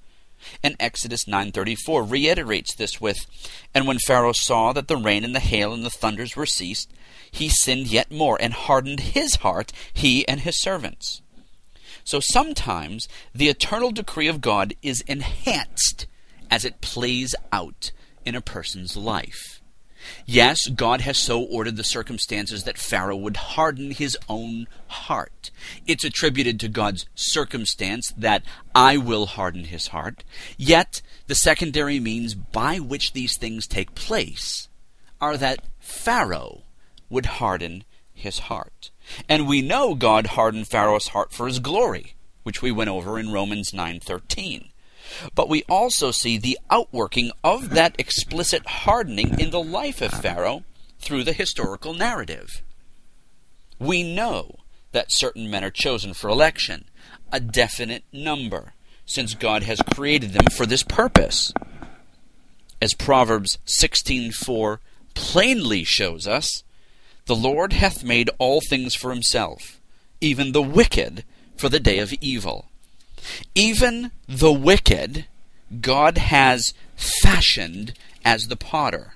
And 0.62 0.74
Exodus 0.80 1.26
9:34 1.26 2.02
reiterates 2.02 2.74
this 2.74 3.00
with, 3.00 3.26
"And 3.74 3.86
when 3.86 3.98
Pharaoh 3.98 4.32
saw 4.32 4.72
that 4.72 4.88
the 4.88 4.96
rain 4.96 5.24
and 5.24 5.34
the 5.34 5.40
hail 5.40 5.72
and 5.72 5.84
the 5.84 5.90
thunders 5.90 6.34
were 6.34 6.46
ceased, 6.46 6.90
he 7.30 7.48
sinned 7.48 7.88
yet 7.88 8.10
more 8.10 8.40
and 8.40 8.54
hardened 8.54 9.00
his 9.00 9.36
heart, 9.36 9.72
he 9.92 10.26
and 10.26 10.40
his 10.40 10.60
servants." 10.60 11.20
So 12.04 12.20
sometimes 12.20 13.06
the 13.34 13.48
eternal 13.48 13.90
decree 13.90 14.28
of 14.28 14.40
God 14.40 14.74
is 14.82 15.02
enhanced 15.02 16.06
as 16.50 16.64
it 16.64 16.80
plays 16.80 17.34
out 17.52 17.92
in 18.24 18.34
a 18.34 18.40
person's 18.40 18.96
life. 18.96 19.59
Yes, 20.26 20.68
God 20.68 21.00
has 21.02 21.18
so 21.18 21.42
ordered 21.42 21.76
the 21.76 21.84
circumstances 21.84 22.64
that 22.64 22.78
Pharaoh 22.78 23.16
would 23.16 23.36
harden 23.36 23.90
his 23.90 24.16
own 24.28 24.66
heart. 24.86 25.50
It's 25.86 26.04
attributed 26.04 26.60
to 26.60 26.68
God's 26.68 27.06
circumstance 27.14 28.12
that 28.16 28.42
I 28.74 28.96
will 28.96 29.26
harden 29.26 29.64
his 29.64 29.88
heart. 29.88 30.24
Yet, 30.56 31.02
the 31.26 31.34
secondary 31.34 32.00
means 32.00 32.34
by 32.34 32.78
which 32.78 33.12
these 33.12 33.36
things 33.36 33.66
take 33.66 33.94
place 33.94 34.68
are 35.20 35.36
that 35.36 35.64
Pharaoh 35.78 36.62
would 37.08 37.26
harden 37.26 37.84
his 38.12 38.40
heart. 38.40 38.90
And 39.28 39.48
we 39.48 39.62
know 39.62 39.94
God 39.94 40.28
hardened 40.28 40.68
Pharaoh's 40.68 41.08
heart 41.08 41.32
for 41.32 41.46
his 41.46 41.58
glory, 41.58 42.14
which 42.42 42.62
we 42.62 42.70
went 42.70 42.90
over 42.90 43.18
in 43.18 43.32
Romans 43.32 43.72
9:13. 43.72 44.70
But 45.34 45.48
we 45.48 45.62
also 45.68 46.10
see 46.10 46.38
the 46.38 46.58
outworking 46.70 47.32
of 47.42 47.70
that 47.70 47.94
explicit 47.98 48.66
hardening 48.66 49.38
in 49.38 49.50
the 49.50 49.62
life 49.62 50.00
of 50.00 50.12
Pharaoh 50.12 50.64
through 50.98 51.24
the 51.24 51.32
historical 51.32 51.94
narrative. 51.94 52.62
We 53.78 54.02
know 54.02 54.56
that 54.92 55.06
certain 55.10 55.50
men 55.50 55.64
are 55.64 55.70
chosen 55.70 56.14
for 56.14 56.28
election, 56.28 56.84
a 57.32 57.40
definite 57.40 58.04
number, 58.12 58.74
since 59.06 59.34
God 59.34 59.62
has 59.64 59.80
created 59.94 60.32
them 60.32 60.46
for 60.56 60.66
this 60.66 60.82
purpose. 60.82 61.52
As 62.82 62.94
Proverbs 62.94 63.58
16:4 63.66 64.80
plainly 65.14 65.84
shows 65.84 66.26
us, 66.26 66.62
the 67.26 67.36
Lord 67.36 67.72
hath 67.72 68.02
made 68.02 68.30
all 68.38 68.60
things 68.60 68.94
for 68.94 69.10
himself, 69.10 69.80
even 70.20 70.52
the 70.52 70.62
wicked 70.62 71.24
for 71.56 71.68
the 71.68 71.80
day 71.80 71.98
of 71.98 72.12
evil. 72.20 72.69
Even 73.54 74.10
the 74.28 74.52
wicked, 74.52 75.26
God 75.80 76.18
has 76.18 76.74
fashioned 76.96 77.94
as 78.24 78.48
the 78.48 78.56
potter. 78.56 79.14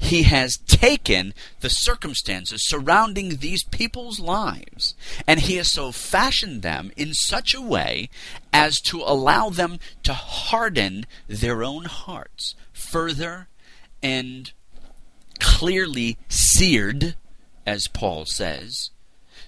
he 0.00 0.22
has 0.22 0.56
taken 0.66 1.34
the 1.60 1.68
circumstances 1.68 2.66
surrounding 2.66 3.36
these 3.36 3.64
people's 3.64 4.20
lives 4.20 4.94
and 5.26 5.40
he 5.40 5.56
has 5.56 5.70
so 5.72 5.90
fashioned 5.90 6.62
them 6.62 6.92
in 6.96 7.12
such 7.12 7.52
a 7.52 7.60
way 7.60 8.08
as 8.52 8.76
to 8.76 9.02
allow 9.04 9.50
them 9.50 9.78
to 10.04 10.12
harden 10.14 11.04
their 11.26 11.64
own 11.64 11.84
hearts 11.84 12.54
further 12.72 13.48
and 14.02 14.52
clearly 15.40 16.16
seared, 16.28 17.16
as 17.66 17.88
Paul 17.88 18.24
says, 18.24 18.90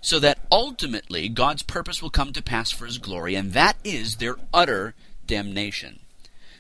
so 0.01 0.19
that 0.19 0.39
ultimately 0.51 1.29
God's 1.29 1.63
purpose 1.63 2.03
will 2.03 2.11
come 2.11 2.33
to 2.33 2.43
pass 2.43 2.71
for 2.71 2.87
his 2.87 2.99
glory, 2.99 3.35
and 3.35 3.53
that 3.53 3.77
is 3.85 4.17
their 4.17 4.37
utter 4.53 4.95
damnation, 5.27 6.01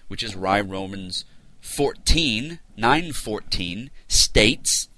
which 0.08 0.22
is 0.22 0.36
why 0.36 0.60
Romans 0.60 1.24
14, 1.60 2.58
914 2.76 3.90
states, 4.08 4.88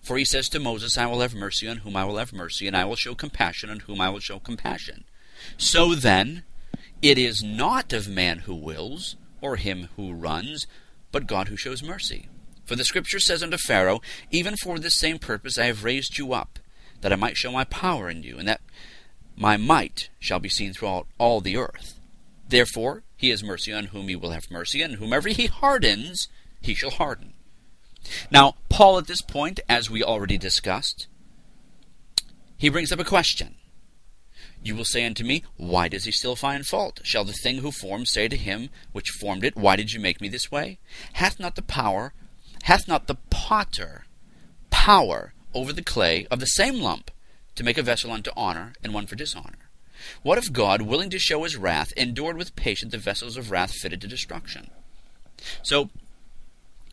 For 0.00 0.16
he 0.18 0.24
says 0.24 0.48
to 0.50 0.60
Moses, 0.60 0.96
I 0.96 1.06
will 1.06 1.20
have 1.20 1.34
mercy 1.34 1.68
on 1.68 1.78
whom 1.78 1.96
I 1.96 2.04
will 2.04 2.18
have 2.18 2.32
mercy, 2.32 2.66
and 2.66 2.76
I 2.76 2.84
will 2.84 2.96
show 2.96 3.14
compassion 3.14 3.70
on 3.70 3.80
whom 3.80 4.00
I 4.00 4.10
will 4.10 4.20
show 4.20 4.38
compassion. 4.38 5.04
So 5.56 5.94
then, 5.94 6.44
it 7.02 7.18
is 7.18 7.42
not 7.42 7.92
of 7.92 8.08
man 8.08 8.40
who 8.40 8.54
wills, 8.54 9.16
or 9.40 9.56
him 9.56 9.88
who 9.96 10.12
runs, 10.12 10.66
but 11.12 11.26
God 11.26 11.48
who 11.48 11.56
shows 11.56 11.82
mercy. 11.82 12.28
For 12.64 12.76
the 12.76 12.84
Scripture 12.84 13.18
says 13.18 13.42
unto 13.42 13.56
Pharaoh, 13.56 14.00
Even 14.30 14.56
for 14.56 14.78
this 14.78 14.94
same 14.94 15.18
purpose 15.18 15.58
I 15.58 15.66
have 15.66 15.82
raised 15.82 16.18
you 16.18 16.32
up, 16.32 16.58
that 17.00 17.12
I 17.12 17.16
might 17.16 17.36
show 17.36 17.52
my 17.52 17.64
power 17.64 18.10
in 18.10 18.22
you, 18.22 18.38
and 18.38 18.48
that 18.48 18.60
my 19.36 19.56
might 19.56 20.10
shall 20.18 20.40
be 20.40 20.48
seen 20.48 20.72
throughout 20.72 21.06
all 21.18 21.40
the 21.40 21.56
earth. 21.56 21.98
Therefore, 22.48 23.02
he 23.16 23.30
has 23.30 23.42
mercy 23.42 23.72
on 23.72 23.86
whom 23.86 24.08
he 24.08 24.16
will 24.16 24.30
have 24.30 24.50
mercy, 24.50 24.82
and 24.82 24.96
whomever 24.96 25.28
he 25.28 25.46
hardens, 25.46 26.28
he 26.60 26.74
shall 26.74 26.90
harden. 26.90 27.34
Now, 28.30 28.56
Paul 28.68 28.98
at 28.98 29.06
this 29.06 29.22
point, 29.22 29.60
as 29.68 29.90
we 29.90 30.02
already 30.02 30.38
discussed, 30.38 31.06
he 32.56 32.68
brings 32.68 32.92
up 32.92 32.98
a 32.98 33.04
question. 33.04 33.56
You 34.62 34.76
will 34.76 34.84
say 34.84 35.06
unto 35.06 35.24
me, 35.24 35.44
Why 35.56 35.88
does 35.88 36.04
he 36.04 36.12
still 36.12 36.36
find 36.36 36.66
fault? 36.66 37.00
Shall 37.02 37.24
the 37.24 37.32
thing 37.32 37.58
who 37.58 37.72
formed 37.72 38.08
say 38.08 38.28
to 38.28 38.36
him 38.36 38.68
which 38.92 39.08
formed 39.08 39.44
it, 39.44 39.56
Why 39.56 39.76
did 39.76 39.92
you 39.92 40.00
make 40.00 40.20
me 40.20 40.28
this 40.28 40.50
way? 40.50 40.78
Hath 41.14 41.40
not 41.40 41.56
the 41.56 41.62
power, 41.62 42.12
hath 42.64 42.86
not 42.86 43.06
the 43.06 43.16
potter 43.30 44.04
power 44.70 45.32
over 45.54 45.72
the 45.72 45.82
clay 45.82 46.26
of 46.30 46.40
the 46.40 46.46
same 46.46 46.80
lump 46.80 47.10
to 47.54 47.64
make 47.64 47.78
a 47.78 47.82
vessel 47.82 48.12
unto 48.12 48.30
honor 48.36 48.72
and 48.82 48.94
one 48.94 49.06
for 49.06 49.16
dishonor? 49.16 49.70
What 50.22 50.38
if 50.38 50.52
God, 50.52 50.82
willing 50.82 51.10
to 51.10 51.18
show 51.18 51.42
his 51.44 51.56
wrath, 51.56 51.92
endured 51.96 52.36
with 52.36 52.56
patience 52.56 52.92
the 52.92 52.98
vessels 52.98 53.36
of 53.36 53.50
wrath 53.50 53.72
fitted 53.72 54.00
to 54.00 54.06
destruction? 54.06 54.70
So, 55.62 55.90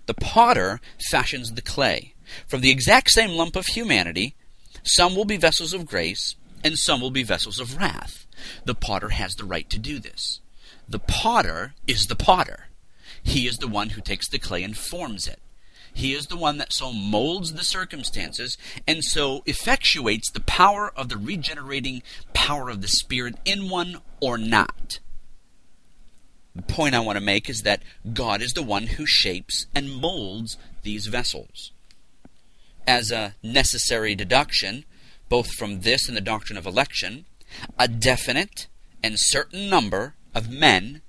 the 0.06 0.14
potter 0.14 0.80
fashions 1.10 1.52
the 1.52 1.62
clay. 1.62 2.14
From 2.48 2.62
the 2.62 2.72
exact 2.72 3.12
same 3.12 3.32
lump 3.32 3.56
of 3.56 3.68
humanity, 3.68 4.36
some 4.84 5.16
will 5.16 5.26
be 5.26 5.38
vessels 5.38 5.74
of 5.74 5.86
grace, 5.86 6.36
and 6.64 6.78
some 6.78 7.02
will 7.02 7.12
be 7.12 7.24
vessels 7.24 7.60
of 7.60 7.78
wrath. 7.78 8.26
The 8.66 8.76
potter 8.76 9.10
has 9.10 9.36
the 9.36 9.46
right 9.46 9.70
to 9.70 9.80
do 9.80 10.00
this. 10.00 10.40
The 10.88 11.00
potter 11.00 11.74
is 11.88 12.08
the 12.08 12.16
potter. 12.16 12.68
He 13.22 13.48
is 13.48 13.58
the 13.58 13.68
one 13.68 13.92
who 13.92 14.02
takes 14.02 14.30
the 14.30 14.40
clay 14.40 14.64
and 14.64 14.78
forms 14.78 15.28
it. 15.28 15.40
He 15.98 16.14
is 16.14 16.28
the 16.28 16.38
one 16.38 16.60
that 16.60 16.74
so 16.74 16.94
molds 16.94 17.54
the 17.54 17.64
circumstances 17.64 18.56
and 18.88 19.04
so 19.04 19.42
effectuates 19.48 20.32
the 20.32 20.42
power 20.42 20.94
of 20.96 21.10
the 21.10 21.18
regenerating 21.18 22.04
power 22.36 22.70
of 22.70 22.84
the 22.84 22.88
Spirit 22.88 23.34
in 23.46 23.68
one 23.68 24.02
or 24.22 24.38
not. 24.38 25.00
The 26.56 26.62
point 26.62 26.94
I 26.94 27.00
want 27.00 27.18
to 27.18 27.24
make 27.24 27.50
is 27.50 27.64
that 27.64 27.82
God 28.14 28.44
is 28.44 28.54
the 28.54 28.62
one 28.62 28.86
who 28.86 29.08
shapes 29.08 29.66
and 29.74 29.92
molds 29.92 30.56
these 30.84 31.08
vessels. 31.08 31.72
As 32.86 33.10
a 33.10 33.34
necessary 33.42 34.14
deduction, 34.14 34.86
both 35.30 35.52
from 35.54 35.82
this 35.82 36.08
and 36.08 36.16
the 36.16 36.22
doctrine 36.22 36.60
of 36.60 36.68
election, 36.68 37.26
a 37.80 37.88
definite 37.88 38.68
and 39.04 39.16
certain 39.18 39.68
number 39.68 40.14
of 40.36 40.48
men 40.48 41.02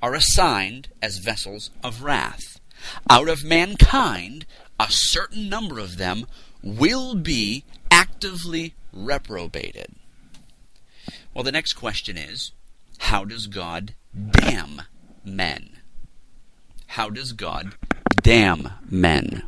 are 0.00 0.14
assigned 0.14 0.88
as 1.02 1.18
vessels 1.18 1.68
of 1.84 2.02
wrath. 2.02 2.59
Out 3.08 3.28
of 3.28 3.44
mankind, 3.44 4.46
a 4.78 4.86
certain 4.88 5.48
number 5.48 5.78
of 5.78 5.96
them 5.96 6.26
will 6.62 7.14
be 7.14 7.64
actively 7.90 8.74
reprobated. 8.92 9.94
Well, 11.34 11.44
the 11.44 11.52
next 11.52 11.74
question 11.74 12.16
is 12.16 12.52
how 12.98 13.24
does 13.24 13.46
God 13.46 13.94
damn 14.14 14.82
men? 15.24 15.76
How 16.88 17.08
does 17.08 17.32
God 17.32 17.74
damn 18.22 18.70
men? 18.88 19.44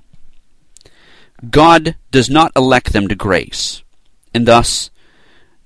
God 1.51 1.97
does 2.11 2.31
not 2.31 2.53
elect 2.55 2.93
them 2.93 3.09
to 3.09 3.15
grace, 3.15 3.83
and 4.33 4.47
thus 4.47 4.91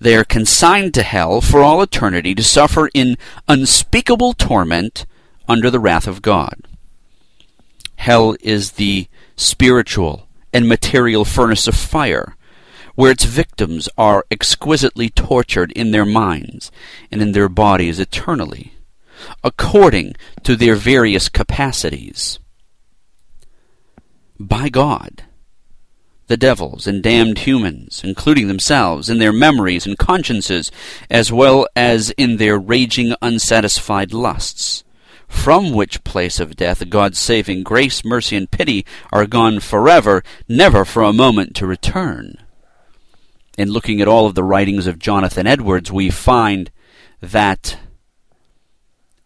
they 0.01 0.17
are 0.17 0.25
consigned 0.25 0.95
to 0.95 1.03
hell 1.03 1.41
for 1.41 1.63
all 1.63 1.83
eternity 1.83 2.35
to 2.35 2.43
suffer 2.43 2.89
in 2.95 3.17
unspeakable 3.47 4.33
torment 4.33 5.07
under 5.49 5.71
the 5.71 5.81
wrath 5.81 6.07
of 6.07 6.23
God. 6.23 6.67
Hell 7.97 8.37
is 8.41 8.73
the 8.73 9.09
spiritual 9.37 10.29
and 10.53 10.69
material 10.69 11.25
furnace 11.25 11.67
of 11.67 11.75
fire, 11.75 12.37
where 12.95 13.11
its 13.11 13.25
victims 13.25 13.89
are 13.99 14.25
exquisitely 14.31 15.11
tortured 15.11 15.71
in 15.73 15.91
their 15.91 16.07
minds 16.07 16.71
and 17.11 17.21
in 17.21 17.33
their 17.33 17.49
bodies 17.49 18.01
eternally, 18.01 18.75
according 19.45 20.15
to 20.43 20.57
their 20.57 20.75
various 20.77 21.29
capacities. 21.29 22.39
By 24.39 24.69
God, 24.69 25.25
the 26.27 26.37
devils 26.37 26.87
and 26.87 27.03
damned 27.03 27.41
humans, 27.41 28.03
including 28.05 28.49
themselves, 28.49 29.09
in 29.09 29.19
their 29.19 29.33
memories 29.33 29.87
and 29.87 29.97
consciences, 29.97 30.71
as 31.09 31.31
well 31.31 31.67
as 31.77 32.11
in 32.13 32.37
their 32.37 32.59
raging 32.59 33.15
unsatisfied 33.23 34.13
lusts, 34.13 34.85
from 35.29 35.73
which 35.73 36.05
place 36.05 36.41
of 36.41 36.57
death 36.57 36.89
God's 36.89 37.19
saving 37.19 37.63
grace, 37.63 38.05
mercy, 38.05 38.37
and 38.37 38.51
pity 38.51 38.85
are 39.13 39.27
gone 39.27 39.61
forever, 39.61 40.23
never 40.49 40.85
for 40.85 41.03
a 41.03 41.13
moment 41.13 41.55
to 41.57 41.67
return. 41.67 42.37
In 43.59 43.71
looking 43.71 44.01
at 44.01 44.09
all 44.09 44.27
of 44.27 44.35
the 44.35 44.45
writings 44.45 44.87
of 44.87 44.99
Jonathan 44.99 45.47
Edwards, 45.47 45.91
we 45.91 46.11
find 46.11 46.71
that 47.21 47.79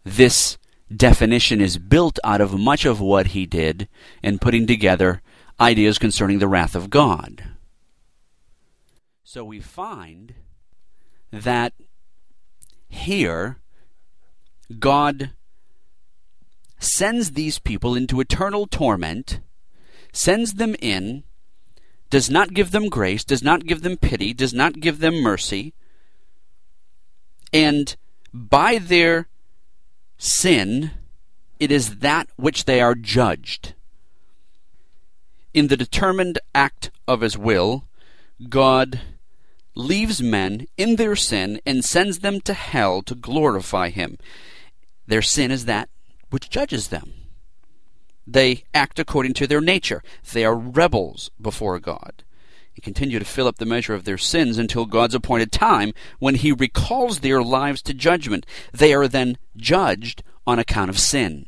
this 0.03 0.57
definition 0.95 1.61
is 1.61 1.77
built 1.77 2.19
out 2.23 2.41
of 2.41 2.57
much 2.57 2.85
of 2.85 2.99
what 2.99 3.27
he 3.27 3.45
did 3.45 3.87
in 4.23 4.39
putting 4.39 4.65
together 4.67 5.21
ideas 5.59 5.97
concerning 5.97 6.39
the 6.39 6.47
wrath 6.47 6.75
of 6.75 6.89
God. 6.89 7.43
So 9.23 9.43
we 9.45 9.59
find 9.59 10.33
that 11.31 11.73
here 12.89 13.59
God 14.79 15.31
sends 16.81 17.31
these 17.31 17.59
people 17.59 17.95
into 17.95 18.19
eternal 18.19 18.65
torment, 18.67 19.39
sends 20.11 20.55
them 20.55 20.75
in, 20.81 21.23
does 22.09 22.29
not 22.29 22.53
give 22.53 22.71
them 22.71 22.89
grace, 22.89 23.23
does 23.23 23.43
not 23.43 23.65
give 23.65 23.83
them 23.83 23.95
pity, 23.95 24.33
does 24.33 24.53
not 24.53 24.79
give 24.79 24.99
them 24.99 25.21
mercy, 25.21 25.73
and 27.53 27.95
by 28.33 28.77
their 28.77 29.27
sin, 30.17 30.91
it 31.59 31.71
is 31.71 31.97
that 31.97 32.29
which 32.35 32.65
they 32.65 32.81
are 32.81 32.95
judged. 32.95 33.73
In 35.53 35.67
the 35.67 35.77
determined 35.77 36.39
act 36.55 36.91
of 37.07 37.21
his 37.21 37.37
will, 37.37 37.85
God 38.49 39.01
leaves 39.75 40.21
men 40.21 40.67
in 40.77 40.95
their 40.95 41.15
sin 41.15 41.59
and 41.65 41.83
sends 41.83 42.19
them 42.19 42.41
to 42.41 42.53
hell 42.53 43.01
to 43.03 43.15
glorify 43.15 43.89
him. 43.89 44.17
Their 45.07 45.21
sin 45.21 45.51
is 45.51 45.65
that 45.65 45.89
which 46.31 46.49
judges 46.49 46.87
them. 46.87 47.13
They 48.25 48.63
act 48.73 48.99
according 48.99 49.33
to 49.35 49.47
their 49.47 49.61
nature. 49.61 50.03
They 50.31 50.45
are 50.45 50.55
rebels 50.55 51.29
before 51.39 51.79
God. 51.79 52.23
They 52.75 52.81
continue 52.81 53.19
to 53.19 53.25
fill 53.25 53.47
up 53.47 53.57
the 53.57 53.65
measure 53.65 53.93
of 53.93 54.05
their 54.05 54.17
sins 54.17 54.57
until 54.57 54.85
God's 54.85 55.15
appointed 55.15 55.51
time 55.51 55.93
when 56.19 56.35
He 56.35 56.51
recalls 56.51 57.19
their 57.19 57.43
lives 57.43 57.81
to 57.83 57.93
judgment. 57.93 58.45
They 58.71 58.93
are 58.93 59.07
then 59.07 59.37
judged 59.57 60.23
on 60.47 60.59
account 60.59 60.89
of 60.89 60.99
sin, 60.99 61.47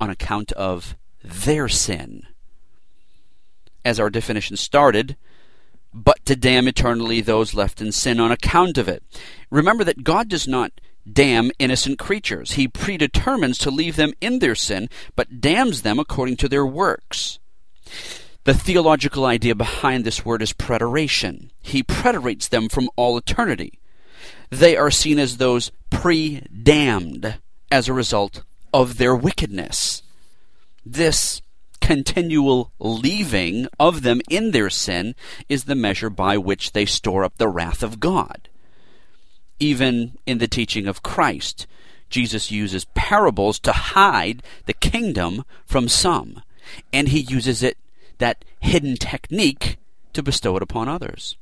on 0.00 0.10
account 0.10 0.52
of 0.52 0.96
their 1.24 1.68
sin. 1.68 2.26
As 3.84 3.98
our 3.98 4.10
definition 4.10 4.56
started, 4.56 5.16
but 5.94 6.24
to 6.26 6.36
damn 6.36 6.68
eternally 6.68 7.20
those 7.20 7.54
left 7.54 7.80
in 7.80 7.92
sin 7.92 8.20
on 8.20 8.30
account 8.30 8.78
of 8.78 8.88
it. 8.88 9.02
Remember 9.50 9.84
that 9.84 10.04
God 10.04 10.28
does 10.28 10.46
not 10.46 10.72
damn 11.10 11.50
innocent 11.58 11.98
creatures. 11.98 12.52
He 12.52 12.68
predetermines 12.68 13.58
to 13.58 13.70
leave 13.70 13.96
them 13.96 14.12
in 14.20 14.38
their 14.38 14.54
sin, 14.54 14.88
but 15.16 15.40
damns 15.40 15.82
them 15.82 15.98
according 15.98 16.36
to 16.38 16.48
their 16.48 16.66
works. 16.66 17.38
The 18.44 18.54
theological 18.54 19.24
idea 19.24 19.54
behind 19.54 20.04
this 20.04 20.24
word 20.24 20.42
is 20.42 20.52
preterition. 20.52 21.52
He 21.60 21.82
preterites 21.82 22.48
them 22.48 22.68
from 22.68 22.90
all 22.96 23.16
eternity. 23.16 23.78
They 24.50 24.76
are 24.76 24.90
seen 24.90 25.18
as 25.18 25.36
those 25.36 25.70
pre 25.90 26.40
damned 26.62 27.38
as 27.70 27.88
a 27.88 27.92
result 27.92 28.42
of 28.74 28.98
their 28.98 29.14
wickedness. 29.14 30.02
This 30.84 31.40
continual 31.80 32.72
leaving 32.78 33.68
of 33.78 34.02
them 34.02 34.20
in 34.28 34.50
their 34.50 34.70
sin 34.70 35.14
is 35.48 35.64
the 35.64 35.74
measure 35.74 36.10
by 36.10 36.36
which 36.36 36.72
they 36.72 36.86
store 36.86 37.24
up 37.24 37.38
the 37.38 37.48
wrath 37.48 37.82
of 37.82 38.00
God. 38.00 38.48
Even 39.62 40.18
in 40.26 40.38
the 40.38 40.48
teaching 40.48 40.88
of 40.88 41.04
Christ, 41.04 41.68
Jesus 42.10 42.50
uses 42.50 42.84
parables 42.96 43.60
to 43.60 43.70
hide 43.70 44.42
the 44.66 44.72
kingdom 44.72 45.44
from 45.64 45.86
some, 45.86 46.42
and 46.92 47.06
he 47.10 47.20
uses 47.20 47.62
it 47.62 47.78
that 48.18 48.44
hidden 48.58 48.96
technique 48.96 49.76
to 50.14 50.22
bestow 50.22 50.56
it 50.56 50.64
upon 50.64 50.88
others. 50.88 51.36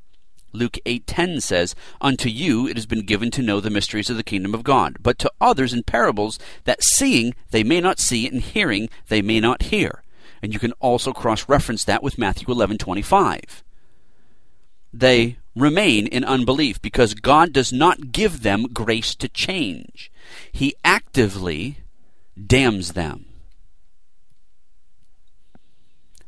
Luke 0.53 0.77
8:10 0.85 1.41
says, 1.41 1.75
"Unto 2.03 2.29
you 2.29 2.67
it 2.67 2.77
has 2.77 2.85
been 2.85 3.07
given 3.07 3.31
to 3.31 3.43
know 3.43 3.59
the 3.59 3.71
mysteries 3.71 4.11
of 4.11 4.19
the 4.19 4.23
kingdom 4.23 4.53
of 4.53 4.65
God, 4.65 4.99
but 5.01 5.19
to 5.21 5.33
others 5.41 5.73
in 5.73 5.83
parables 5.83 6.39
that 6.65 6.85
seeing 6.85 7.35
they 7.53 7.65
may 7.65 7.81
not 7.81 7.99
see 7.99 8.29
and 8.29 8.43
hearing 8.43 8.91
they 9.09 9.23
may 9.23 9.41
not 9.41 9.63
hear." 9.73 10.03
And 10.43 10.53
you 10.53 10.59
can 10.59 10.73
also 10.73 11.15
cross-reference 11.15 11.85
that 11.85 12.03
with 12.03 12.19
Matthew 12.19 12.49
11:25. 12.49 13.65
They 14.93 15.39
remain 15.57 16.07
in 16.07 16.25
unbelief 16.25 16.81
because 16.81 17.15
God 17.15 17.53
does 17.53 17.73
not 17.73 18.13
give 18.13 18.43
them 18.43 18.69
grace 18.73 19.15
to 19.17 19.29
change. 19.29 20.11
He 20.53 20.75
actively 20.85 21.79
damns 22.47 22.93
them. 22.93 23.27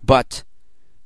But 0.03 0.43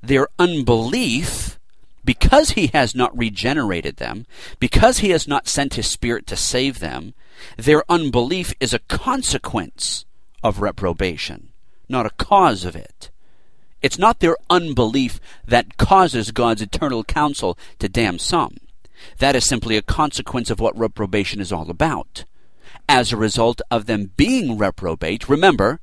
their 0.02 0.28
unbelief, 0.38 1.58
because 2.04 2.50
he 2.50 2.68
has 2.68 2.94
not 2.94 3.16
regenerated 3.16 3.96
them, 3.96 4.26
because 4.58 4.98
he 4.98 5.10
has 5.10 5.28
not 5.28 5.48
sent 5.48 5.74
his 5.74 5.86
Spirit 5.86 6.26
to 6.28 6.36
save 6.36 6.78
them, 6.78 7.12
their 7.58 7.84
unbelief 7.90 8.54
is 8.60 8.72
a 8.72 8.78
consequence 8.78 10.06
of 10.42 10.60
reprobation, 10.60 11.50
not 11.88 12.06
a 12.06 12.10
cause 12.10 12.64
of 12.64 12.74
it. 12.74 13.10
It's 13.86 14.00
not 14.00 14.18
their 14.18 14.36
unbelief 14.50 15.20
that 15.46 15.76
causes 15.76 16.32
God's 16.32 16.60
eternal 16.60 17.04
counsel 17.04 17.56
to 17.78 17.88
damn 17.88 18.18
some. 18.18 18.56
That 19.18 19.36
is 19.36 19.44
simply 19.46 19.76
a 19.76 19.82
consequence 19.82 20.50
of 20.50 20.58
what 20.58 20.76
reprobation 20.76 21.40
is 21.40 21.52
all 21.52 21.70
about. 21.70 22.24
As 22.88 23.12
a 23.12 23.16
result 23.16 23.60
of 23.70 23.86
them 23.86 24.10
being 24.16 24.58
reprobate, 24.58 25.28
remember, 25.28 25.78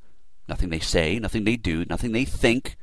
nothing 0.50 0.68
they 0.68 0.82
say, 0.82 1.18
nothing 1.18 1.46
they 1.46 1.56
do, 1.56 1.86
nothing 1.86 2.12
they 2.12 2.26
think, 2.26 2.76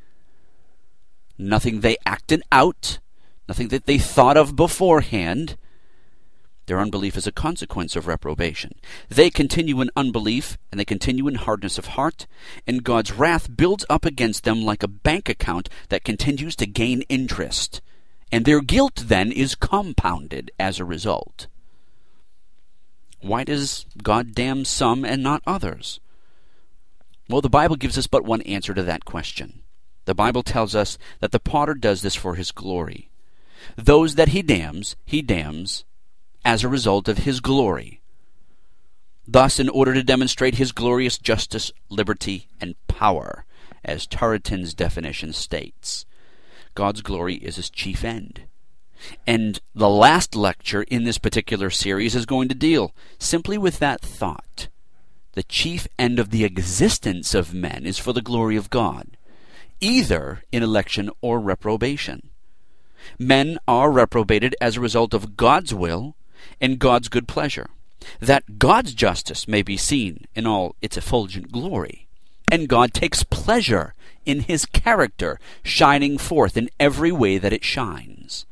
nothing 1.36 1.80
they 1.80 1.98
acted 2.06 2.42
out, 2.50 2.98
nothing 3.46 3.68
that 3.68 3.84
they 3.84 3.98
thought 3.98 4.38
of 4.38 4.56
beforehand. 4.56 5.58
Their 6.70 6.78
unbelief 6.78 7.16
is 7.16 7.26
a 7.26 7.32
consequence 7.32 7.96
of 7.96 8.06
reprobation. 8.06 8.76
They 9.08 9.28
continue 9.28 9.80
in 9.80 9.90
unbelief, 9.96 10.56
and 10.70 10.78
they 10.78 10.84
continue 10.84 11.26
in 11.26 11.34
hardness 11.34 11.78
of 11.78 11.98
heart, 11.98 12.28
and 12.64 12.84
God's 12.84 13.10
wrath 13.10 13.56
builds 13.56 13.84
up 13.90 14.04
against 14.04 14.44
them 14.44 14.62
like 14.62 14.84
a 14.84 14.86
bank 14.86 15.28
account 15.28 15.68
that 15.88 16.04
continues 16.04 16.54
to 16.54 16.68
gain 16.68 17.02
interest. 17.08 17.80
And 18.30 18.44
their 18.44 18.60
guilt 18.60 19.02
then 19.06 19.32
is 19.32 19.56
compounded 19.56 20.52
as 20.60 20.78
a 20.78 20.84
result. 20.84 21.48
Why 23.20 23.42
does 23.42 23.84
God 24.00 24.32
damn 24.32 24.64
some 24.64 25.04
and 25.04 25.24
not 25.24 25.42
others? 25.48 25.98
Well, 27.28 27.40
the 27.40 27.50
Bible 27.50 27.74
gives 27.74 27.98
us 27.98 28.06
but 28.06 28.22
one 28.22 28.42
answer 28.42 28.74
to 28.74 28.84
that 28.84 29.04
question. 29.04 29.62
The 30.04 30.14
Bible 30.14 30.44
tells 30.44 30.76
us 30.76 30.98
that 31.18 31.32
the 31.32 31.40
potter 31.40 31.74
does 31.74 32.02
this 32.02 32.14
for 32.14 32.36
his 32.36 32.52
glory. 32.52 33.10
Those 33.74 34.14
that 34.14 34.28
he 34.28 34.40
damns, 34.40 34.94
he 35.04 35.20
damns 35.20 35.84
as 36.44 36.62
a 36.62 36.68
result 36.68 37.08
of 37.08 37.18
his 37.18 37.40
glory. 37.40 38.00
Thus, 39.26 39.60
in 39.60 39.68
order 39.68 39.94
to 39.94 40.02
demonstrate 40.02 40.56
his 40.56 40.72
glorious 40.72 41.18
justice, 41.18 41.72
liberty, 41.88 42.48
and 42.60 42.74
power, 42.88 43.44
as 43.84 44.06
Turretin's 44.06 44.74
definition 44.74 45.32
states, 45.32 46.04
God's 46.74 47.02
glory 47.02 47.36
is 47.36 47.56
his 47.56 47.70
chief 47.70 48.04
end. 48.04 48.42
And 49.26 49.60
the 49.74 49.88
last 49.88 50.34
lecture 50.34 50.82
in 50.82 51.04
this 51.04 51.18
particular 51.18 51.70
series 51.70 52.14
is 52.14 52.26
going 52.26 52.48
to 52.48 52.54
deal 52.54 52.94
simply 53.18 53.56
with 53.56 53.78
that 53.78 54.00
thought. 54.00 54.68
The 55.32 55.42
chief 55.42 55.86
end 55.98 56.18
of 56.18 56.30
the 56.30 56.44
existence 56.44 57.34
of 57.34 57.54
men 57.54 57.86
is 57.86 57.98
for 57.98 58.12
the 58.12 58.20
glory 58.20 58.56
of 58.56 58.68
God 58.68 59.16
either 59.80 60.42
in 60.52 60.62
election 60.62 61.10
or 61.20 61.40
reprobation. 61.40 62.30
Men 63.18 63.58
are 63.66 63.90
reprobated 63.90 64.54
as 64.60 64.76
a 64.76 64.80
result 64.80 65.14
of 65.14 65.36
God's 65.36 65.74
will 65.74 66.16
and 66.60 66.78
God's 66.78 67.08
good 67.08 67.26
pleasure, 67.26 67.68
that 68.20 68.58
God's 68.58 68.94
justice 68.94 69.48
may 69.48 69.62
be 69.62 69.76
seen 69.76 70.26
in 70.34 70.46
all 70.46 70.74
its 70.80 70.96
effulgent 70.96 71.52
glory. 71.52 72.06
And 72.50 72.68
God 72.68 72.92
takes 72.92 73.22
pleasure 73.22 73.94
in 74.26 74.40
his 74.40 74.66
character 74.66 75.38
shining 75.62 76.18
forth 76.18 76.56
in 76.56 76.70
every 76.78 77.12
way 77.12 77.38
that 77.38 77.52
it 77.52 77.64
shines, 77.64 78.44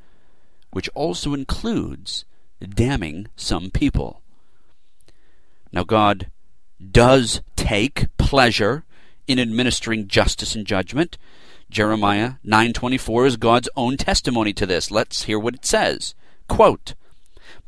which 0.70 0.88
also 0.94 1.34
includes 1.34 2.24
damning 2.60 3.28
some 3.36 3.70
people. 3.70 4.22
Now, 5.72 5.84
God 5.84 6.30
does 6.90 7.42
take 7.56 8.06
pleasure 8.18 8.84
in 9.26 9.38
administering 9.38 10.08
justice 10.08 10.54
and 10.54 10.66
judgment. 10.66 11.18
Jeremiah 11.70 12.34
9:24 12.44 13.26
is 13.26 13.36
God's 13.36 13.68
own 13.76 13.96
testimony 13.96 14.52
to 14.54 14.64
this. 14.64 14.90
Let's 14.90 15.24
hear 15.24 15.38
what 15.38 15.54
it 15.54 15.66
says. 15.66 16.14
Quote, 16.48 16.94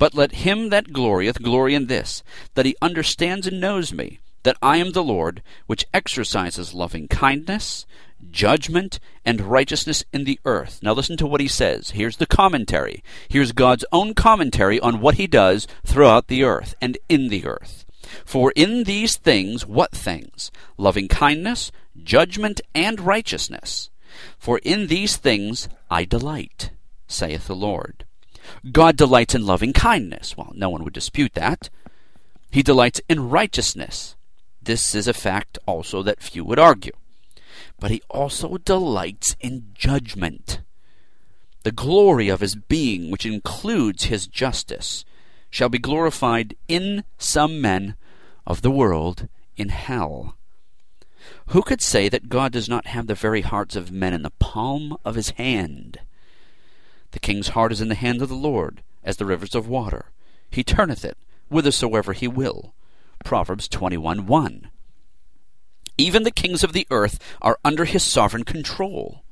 "But 0.00 0.14
let 0.14 0.46
him 0.46 0.70
that 0.70 0.94
glorieth 0.94 1.42
glory 1.42 1.74
in 1.74 1.86
this, 1.86 2.22
that 2.54 2.64
he 2.64 2.74
understands 2.80 3.46
and 3.46 3.60
knows 3.60 3.92
me, 3.92 4.18
that 4.44 4.56
I 4.62 4.78
am 4.78 4.92
the 4.92 5.04
Lord, 5.04 5.42
which 5.66 5.84
exercises 5.92 6.72
loving 6.72 7.06
kindness, 7.06 7.84
judgment, 8.30 8.98
and 9.26 9.42
righteousness 9.42 10.02
in 10.10 10.24
the 10.24 10.40
earth. 10.46 10.80
Now 10.82 10.94
listen 10.94 11.18
to 11.18 11.26
what 11.26 11.42
he 11.42 11.48
says. 11.48 11.90
Here's 11.90 12.16
the 12.16 12.24
commentary. 12.24 13.04
Here's 13.28 13.52
God's 13.52 13.84
own 13.92 14.14
commentary 14.14 14.80
on 14.80 15.02
what 15.02 15.16
he 15.16 15.26
does 15.26 15.66
throughout 15.84 16.28
the 16.28 16.44
earth 16.44 16.74
and 16.80 16.96
in 17.10 17.28
the 17.28 17.44
earth. 17.44 17.84
For 18.24 18.54
in 18.56 18.84
these 18.84 19.18
things, 19.18 19.66
what 19.66 19.92
things? 19.92 20.50
Loving 20.78 21.08
kindness, 21.08 21.70
judgment, 22.02 22.62
and 22.74 23.00
righteousness. 23.00 23.90
For 24.38 24.60
in 24.60 24.86
these 24.86 25.18
things 25.18 25.68
I 25.90 26.06
delight, 26.06 26.70
saith 27.06 27.48
the 27.48 27.54
Lord. 27.54 28.06
God 28.70 28.96
delights 28.96 29.34
in 29.34 29.46
loving 29.46 29.72
kindness. 29.72 30.36
Well, 30.36 30.52
no 30.54 30.70
one 30.70 30.84
would 30.84 30.92
dispute 30.92 31.34
that. 31.34 31.70
He 32.50 32.62
delights 32.62 33.00
in 33.08 33.28
righteousness. 33.28 34.16
This 34.62 34.94
is 34.94 35.08
a 35.08 35.14
fact 35.14 35.58
also 35.66 36.02
that 36.02 36.22
few 36.22 36.44
would 36.44 36.58
argue. 36.58 36.92
But 37.78 37.90
he 37.90 38.02
also 38.10 38.58
delights 38.58 39.36
in 39.40 39.70
judgment. 39.74 40.60
The 41.62 41.72
glory 41.72 42.28
of 42.28 42.40
his 42.40 42.54
being, 42.54 43.10
which 43.10 43.26
includes 43.26 44.04
his 44.04 44.26
justice, 44.26 45.04
shall 45.50 45.68
be 45.68 45.78
glorified 45.78 46.54
in 46.68 47.04
some 47.18 47.60
men 47.60 47.96
of 48.46 48.62
the 48.62 48.70
world 48.70 49.28
in 49.56 49.68
hell. 49.68 50.36
Who 51.48 51.62
could 51.62 51.82
say 51.82 52.08
that 52.08 52.28
God 52.28 52.52
does 52.52 52.68
not 52.68 52.86
have 52.86 53.06
the 53.06 53.14
very 53.14 53.42
hearts 53.42 53.76
of 53.76 53.92
men 53.92 54.14
in 54.14 54.22
the 54.22 54.32
palm 54.38 54.96
of 55.04 55.16
his 55.16 55.30
hand? 55.30 56.00
The 57.12 57.18
king's 57.18 57.48
heart 57.48 57.72
is 57.72 57.80
in 57.80 57.88
the 57.88 57.94
hand 57.94 58.22
of 58.22 58.28
the 58.28 58.34
Lord, 58.34 58.82
as 59.02 59.16
the 59.16 59.26
rivers 59.26 59.54
of 59.54 59.68
water. 59.68 60.06
He 60.50 60.62
turneth 60.62 61.04
it 61.04 61.16
whithersoever 61.50 62.12
he 62.12 62.28
will. 62.28 62.74
Proverbs 63.24 63.68
21 63.68 64.26
1. 64.26 64.70
Even 65.98 66.22
the 66.22 66.30
kings 66.30 66.64
of 66.64 66.72
the 66.72 66.86
earth 66.90 67.18
are 67.42 67.58
under 67.64 67.84
his 67.84 68.02
sovereign 68.02 68.44
control. 68.44 69.22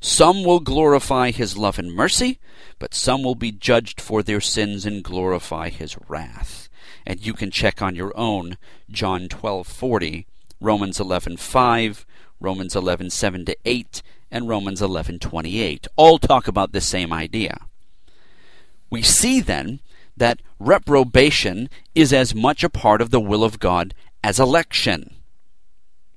Some 0.00 0.42
will 0.42 0.60
glorify 0.60 1.30
his 1.30 1.58
love 1.58 1.78
and 1.78 1.92
mercy, 1.92 2.40
but 2.78 2.94
some 2.94 3.22
will 3.22 3.34
be 3.34 3.52
judged 3.52 4.00
for 4.00 4.22
their 4.22 4.40
sins 4.40 4.86
and 4.86 5.04
glorify 5.04 5.68
his 5.68 5.96
wrath. 6.08 6.68
And 7.06 7.24
you 7.24 7.34
can 7.34 7.50
check 7.50 7.82
on 7.82 7.94
your 7.94 8.16
own 8.16 8.56
John 8.90 9.28
12:40, 9.28 10.26
Romans 10.58 10.98
11:5, 10.98 12.04
Romans 12.40 12.74
11:7 12.74 13.44
to 13.44 13.56
8, 13.64 14.02
and 14.30 14.48
Romans 14.48 14.80
11:28. 14.80 15.86
All 15.96 16.18
talk 16.18 16.48
about 16.48 16.72
the 16.72 16.80
same 16.80 17.12
idea. 17.12 17.58
We 18.90 19.02
see 19.02 19.40
then 19.40 19.80
that 20.16 20.40
reprobation 20.58 21.70
is 21.94 22.12
as 22.12 22.34
much 22.34 22.62
a 22.62 22.68
part 22.68 23.00
of 23.00 23.10
the 23.10 23.20
will 23.20 23.44
of 23.44 23.58
God 23.58 23.94
as 24.22 24.38
election. 24.38 25.14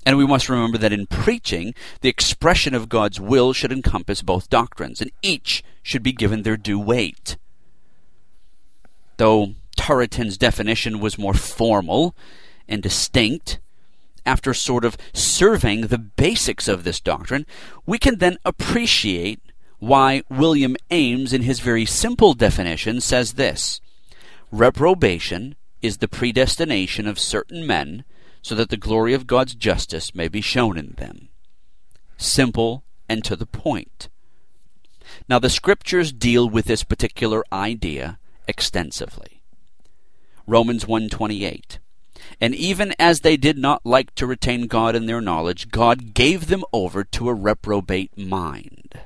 And 0.06 0.17
we 0.17 0.28
must 0.28 0.49
remember 0.49 0.78
that 0.80 0.91
in 0.91 1.08
preaching, 1.08 1.73
the 2.02 2.10
expression 2.10 2.73
of 2.73 2.89
God's 2.89 3.19
will 3.19 3.54
should 3.54 3.71
encompass 3.71 4.21
both 4.21 4.49
doctrines, 4.49 4.99
and 4.99 5.12
each 5.21 5.63
should 5.82 6.04
be 6.04 6.12
given 6.12 6.43
their 6.43 6.58
due 6.58 6.80
weight. 6.80 7.38
Though 9.17 9.56
Turretin's 9.78 10.38
definition 10.38 10.99
was 10.99 11.17
more 11.17 11.34
formal 11.34 12.15
and 12.67 12.84
distinct, 12.84 13.60
after 14.25 14.53
sort 14.53 14.86
of 14.86 14.97
surveying 15.13 15.88
the 15.88 15.97
basics 15.97 16.67
of 16.67 16.83
this 16.83 16.99
doctrine, 16.99 17.45
we 17.86 17.97
can 17.97 18.17
then 18.17 18.38
appreciate 18.45 19.39
why 19.79 20.23
William 20.29 20.77
Ames, 20.91 21.33
in 21.33 21.41
his 21.41 21.59
very 21.59 21.86
simple 21.86 22.33
definition, 22.33 23.01
says 23.01 23.33
this 23.33 23.81
Reprobation 24.51 25.55
is 25.81 25.97
the 25.97 26.07
predestination 26.07 27.07
of 27.07 27.19
certain 27.19 27.67
men 27.67 28.05
so 28.41 28.55
that 28.55 28.69
the 28.69 28.77
glory 28.77 29.13
of 29.13 29.27
God's 29.27 29.55
justice 29.55 30.15
may 30.15 30.27
be 30.27 30.41
shown 30.41 30.77
in 30.77 30.93
them. 30.97 31.29
simple, 32.17 32.83
and 33.09 33.23
to 33.25 33.36
the 33.36 33.45
point. 33.45 34.07
Now, 35.27 35.39
the 35.39 35.49
scriptures 35.49 36.13
deal 36.13 36.49
with 36.49 36.65
this 36.65 36.83
particular 36.83 37.43
idea 37.51 38.17
extensively. 38.47 39.43
Romans 40.47 40.86
1:28 40.86 41.79
And 42.39 42.55
even 42.55 42.93
as 42.99 43.21
they 43.21 43.37
did 43.37 43.57
not 43.57 43.85
like 43.85 44.13
to 44.15 44.27
retain 44.27 44.67
God 44.67 44.95
in 44.95 45.05
their 45.05 45.21
knowledge 45.21 45.69
God 45.69 46.13
gave 46.13 46.47
them 46.47 46.63
over 46.73 47.03
to 47.03 47.29
a 47.29 47.33
reprobate 47.33 48.17
mind. 48.17 48.99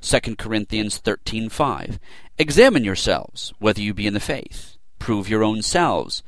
2 0.00 0.36
Corinthians 0.36 1.00
13:5 1.00 1.98
Examine 2.38 2.84
yourselves 2.84 3.52
whether 3.58 3.80
you 3.80 3.94
be 3.94 4.06
in 4.06 4.14
the 4.14 4.20
faith. 4.20 4.76
Prove 4.98 5.28
your 5.28 5.44
own 5.44 5.62
selves. 5.62 6.22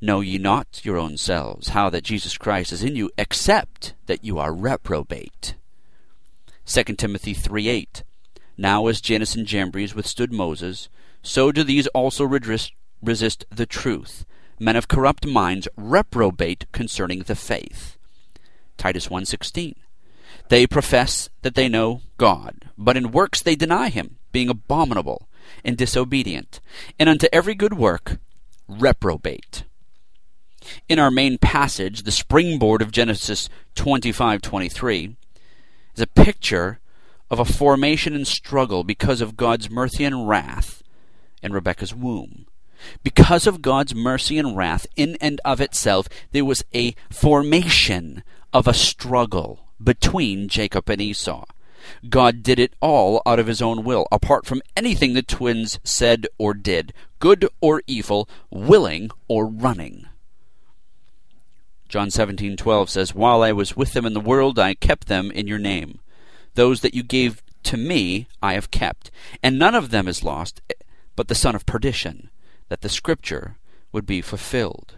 Know 0.00 0.20
ye 0.20 0.38
not 0.38 0.84
your 0.84 0.98
own 0.98 1.16
selves 1.16 1.68
how 1.68 1.88
that 1.90 2.04
Jesus 2.04 2.36
Christ 2.36 2.72
is 2.72 2.82
in 2.82 2.96
you 2.96 3.10
except 3.16 3.94
that 4.06 4.24
you 4.24 4.38
are 4.38 4.52
reprobate? 4.52 5.54
2 6.64 6.98
Timothy 6.98 7.34
3:8 7.34 8.02
Now 8.58 8.86
as 8.88 9.00
Jannes 9.00 9.36
and 9.36 9.46
Jambres 9.46 9.94
withstood 9.94 10.32
Moses 10.32 10.88
so 11.26 11.50
do 11.50 11.64
these 11.64 11.88
also 11.88 12.24
resist 12.24 13.44
the 13.50 13.66
truth. 13.66 14.24
Men 14.58 14.76
of 14.76 14.88
corrupt 14.88 15.26
minds 15.26 15.68
reprobate 15.76 16.70
concerning 16.72 17.20
the 17.20 17.34
faith. 17.34 17.96
Titus 18.76 19.08
1:16. 19.08 19.74
They 20.48 20.66
profess 20.66 21.28
that 21.42 21.54
they 21.54 21.68
know 21.68 22.02
God, 22.18 22.70
but 22.78 22.96
in 22.96 23.10
works 23.10 23.42
they 23.42 23.56
deny 23.56 23.88
him, 23.88 24.18
being 24.32 24.48
abominable 24.48 25.28
and 25.64 25.76
disobedient, 25.76 26.60
and 26.98 27.08
unto 27.08 27.28
every 27.32 27.54
good 27.54 27.74
work 27.74 28.18
reprobate. 28.68 29.64
In 30.88 30.98
our 30.98 31.10
main 31.10 31.38
passage, 31.38 32.02
the 32.02 32.10
springboard 32.10 32.82
of 32.82 32.90
Genesis 32.90 33.48
25:23 33.74 35.16
is 35.94 36.00
a 36.00 36.06
picture 36.06 36.80
of 37.30 37.38
a 37.38 37.44
formation 37.44 38.14
and 38.14 38.26
struggle 38.26 38.84
because 38.84 39.20
of 39.20 39.36
God's 39.36 39.70
mercy 39.70 40.04
and 40.04 40.28
wrath 40.28 40.82
in 41.42 41.52
Rebekah's 41.52 41.94
womb. 41.94 42.46
Because 43.02 43.46
of 43.46 43.62
God's 43.62 43.94
mercy 43.94 44.38
and 44.38 44.56
wrath 44.56 44.86
in 44.96 45.16
and 45.20 45.40
of 45.44 45.60
itself, 45.60 46.08
there 46.32 46.44
was 46.44 46.64
a 46.74 46.94
formation 47.10 48.22
of 48.52 48.66
a 48.66 48.74
struggle 48.74 49.60
between 49.82 50.48
Jacob 50.48 50.88
and 50.88 51.00
Esau. 51.00 51.44
God 52.08 52.42
did 52.42 52.58
it 52.58 52.74
all 52.80 53.22
out 53.24 53.38
of 53.38 53.46
his 53.46 53.62
own 53.62 53.84
will, 53.84 54.08
apart 54.10 54.44
from 54.44 54.62
anything 54.76 55.14
the 55.14 55.22
twins 55.22 55.78
said 55.84 56.26
or 56.38 56.52
did, 56.52 56.92
good 57.20 57.48
or 57.60 57.82
evil, 57.86 58.28
willing 58.50 59.10
or 59.28 59.46
running. 59.46 60.06
John 61.88 62.10
17:12 62.10 62.90
says, 62.90 63.14
"While 63.14 63.42
I 63.42 63.52
was 63.52 63.76
with 63.76 63.92
them 63.92 64.04
in 64.04 64.14
the 64.14 64.20
world, 64.20 64.58
I 64.58 64.74
kept 64.74 65.06
them 65.06 65.30
in 65.30 65.46
your 65.46 65.58
name. 65.58 66.00
Those 66.54 66.80
that 66.80 66.94
you 66.94 67.04
gave 67.04 67.42
to 67.62 67.76
me 67.76 68.26
I 68.42 68.54
have 68.54 68.72
kept, 68.72 69.10
and 69.42 69.58
none 69.58 69.74
of 69.74 69.90
them 69.90 70.08
is 70.08 70.24
lost 70.24 70.60
but 71.16 71.28
the 71.28 71.34
son 71.34 71.54
of 71.54 71.66
perdition, 71.66 72.28
that 72.68 72.80
the 72.80 72.88
scripture 72.88 73.56
would 73.92 74.06
be 74.06 74.20
fulfilled. 74.20 74.96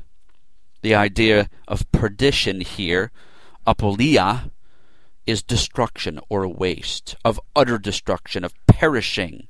The 0.82 0.94
idea 0.94 1.48
of 1.66 1.90
perdition 1.92 2.60
here, 2.60 3.10
apoleia, 3.66 4.50
is 5.26 5.42
destruction 5.42 6.18
or 6.28 6.48
waste, 6.48 7.16
of 7.24 7.40
utter 7.54 7.78
destruction, 7.78 8.44
of 8.44 8.54
perishing, 8.66 9.46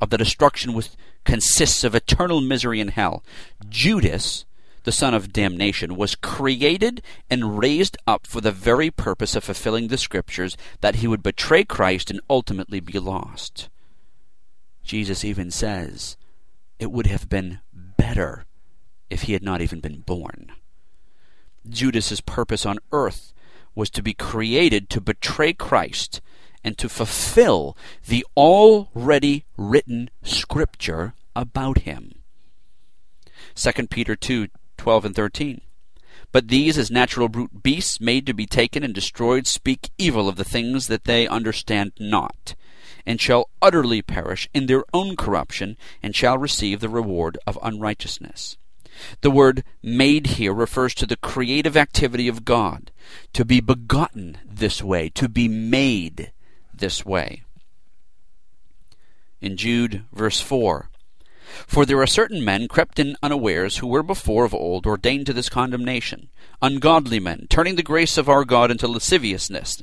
of 0.00 0.10
the 0.10 0.18
destruction 0.18 0.72
which 0.72 0.90
consists 1.24 1.82
of 1.82 1.94
eternal 1.94 2.40
misery 2.40 2.80
in 2.80 2.88
hell. 2.88 3.24
Judas, 3.68 4.44
the 4.84 4.92
son 4.92 5.14
of 5.14 5.32
damnation, 5.32 5.96
was 5.96 6.14
created 6.14 7.02
and 7.28 7.58
raised 7.58 7.96
up 8.06 8.26
for 8.26 8.40
the 8.40 8.52
very 8.52 8.90
purpose 8.90 9.34
of 9.34 9.42
fulfilling 9.42 9.88
the 9.88 9.98
scriptures 9.98 10.56
that 10.80 10.96
he 10.96 11.08
would 11.08 11.22
betray 11.22 11.64
Christ 11.64 12.10
and 12.10 12.20
ultimately 12.30 12.78
be 12.78 12.98
lost. 12.98 13.68
Jesus 14.84 15.24
even 15.24 15.50
says 15.50 16.16
it 16.78 16.90
would 16.90 17.06
have 17.06 17.28
been 17.28 17.60
better 17.72 18.44
if 19.08 19.22
he 19.22 19.32
had 19.32 19.42
not 19.42 19.60
even 19.60 19.80
been 19.80 20.00
born. 20.00 20.52
Judas's 21.68 22.20
purpose 22.20 22.64
on 22.66 22.78
earth 22.92 23.32
was 23.74 23.90
to 23.90 24.02
be 24.02 24.14
created 24.14 24.88
to 24.90 25.00
betray 25.00 25.52
Christ 25.52 26.20
and 26.64 26.76
to 26.78 26.88
fulfill 26.88 27.76
the 28.06 28.26
already 28.36 29.44
written 29.56 30.10
scripture 30.22 31.14
about 31.34 31.78
him. 31.78 32.12
2 33.54 33.86
Peter 33.88 34.16
2 34.16 34.48
12 34.76 35.04
and 35.04 35.14
13. 35.14 35.60
But 36.32 36.48
these, 36.48 36.76
as 36.76 36.90
natural 36.90 37.28
brute 37.28 37.62
beasts 37.62 38.00
made 38.00 38.26
to 38.26 38.34
be 38.34 38.46
taken 38.46 38.82
and 38.82 38.92
destroyed, 38.94 39.46
speak 39.46 39.90
evil 39.96 40.28
of 40.28 40.36
the 40.36 40.44
things 40.44 40.86
that 40.88 41.04
they 41.04 41.26
understand 41.26 41.92
not 41.98 42.54
and 43.06 43.20
shall 43.20 43.48
utterly 43.62 44.02
perish 44.02 44.48
in 44.52 44.66
their 44.66 44.84
own 44.92 45.16
corruption, 45.16 45.76
and 46.02 46.14
shall 46.14 46.36
receive 46.36 46.80
the 46.80 46.88
reward 46.88 47.38
of 47.46 47.58
unrighteousness. 47.62 48.56
The 49.20 49.30
word 49.30 49.62
made 49.82 50.26
here 50.26 50.52
refers 50.52 50.94
to 50.96 51.06
the 51.06 51.16
creative 51.16 51.76
activity 51.76 52.28
of 52.28 52.44
God, 52.44 52.90
to 53.32 53.44
be 53.44 53.60
begotten 53.60 54.38
this 54.44 54.82
way, 54.82 55.08
to 55.10 55.28
be 55.28 55.48
made 55.48 56.32
this 56.74 57.04
way. 57.04 57.42
In 59.40 59.56
Jude, 59.56 60.04
verse 60.12 60.40
4, 60.40 60.88
For 61.66 61.84
there 61.84 62.00
are 62.00 62.06
certain 62.06 62.44
men 62.44 62.68
crept 62.68 62.98
in 62.98 63.16
unawares, 63.22 63.78
who 63.78 63.86
were 63.86 64.02
before 64.02 64.44
of 64.44 64.54
old 64.54 64.86
ordained 64.86 65.26
to 65.26 65.32
this 65.32 65.48
condemnation, 65.48 66.28
ungodly 66.62 67.20
men, 67.20 67.46
turning 67.48 67.76
the 67.76 67.82
grace 67.82 68.16
of 68.16 68.28
our 68.28 68.44
God 68.44 68.70
into 68.70 68.88
lasciviousness, 68.88 69.82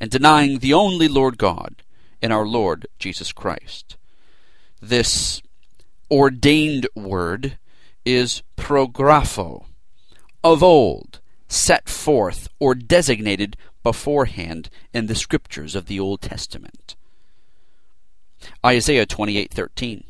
and 0.00 0.10
denying 0.10 0.58
the 0.58 0.74
only 0.74 1.08
Lord 1.08 1.38
God, 1.38 1.82
in 2.22 2.32
our 2.32 2.46
Lord 2.46 2.86
Jesus 2.98 3.32
Christ. 3.32 3.96
This 4.80 5.42
ordained 6.10 6.86
word 6.94 7.58
is 8.04 8.42
prographo, 8.56 9.64
of 10.44 10.62
old, 10.62 11.20
set 11.48 11.88
forth 11.88 12.48
or 12.58 12.74
designated 12.74 13.56
beforehand 13.82 14.68
in 14.92 15.06
the 15.06 15.14
scriptures 15.14 15.74
of 15.74 15.86
the 15.86 16.00
Old 16.00 16.20
Testament. 16.20 16.96
Isaiah 18.64 19.06
28:13 19.06 20.04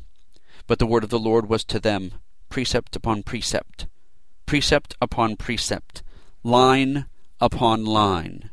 But 0.67 0.79
the 0.79 0.87
word 0.87 1.05
of 1.05 1.11
the 1.11 1.19
Lord 1.19 1.49
was 1.49 1.65
to 1.65 1.79
them 1.79 2.13
precept 2.49 2.97
upon 2.97 3.23
precept 3.23 3.87
precept 4.47 4.95
upon 5.01 5.37
precept 5.37 6.03
line 6.45 7.07
upon 7.41 7.85
line 7.85 8.51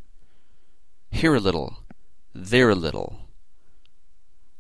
here 1.12 1.36
a 1.36 1.40
little 1.40 1.78
there 2.34 2.72
a 2.72 2.76
little 2.76 3.23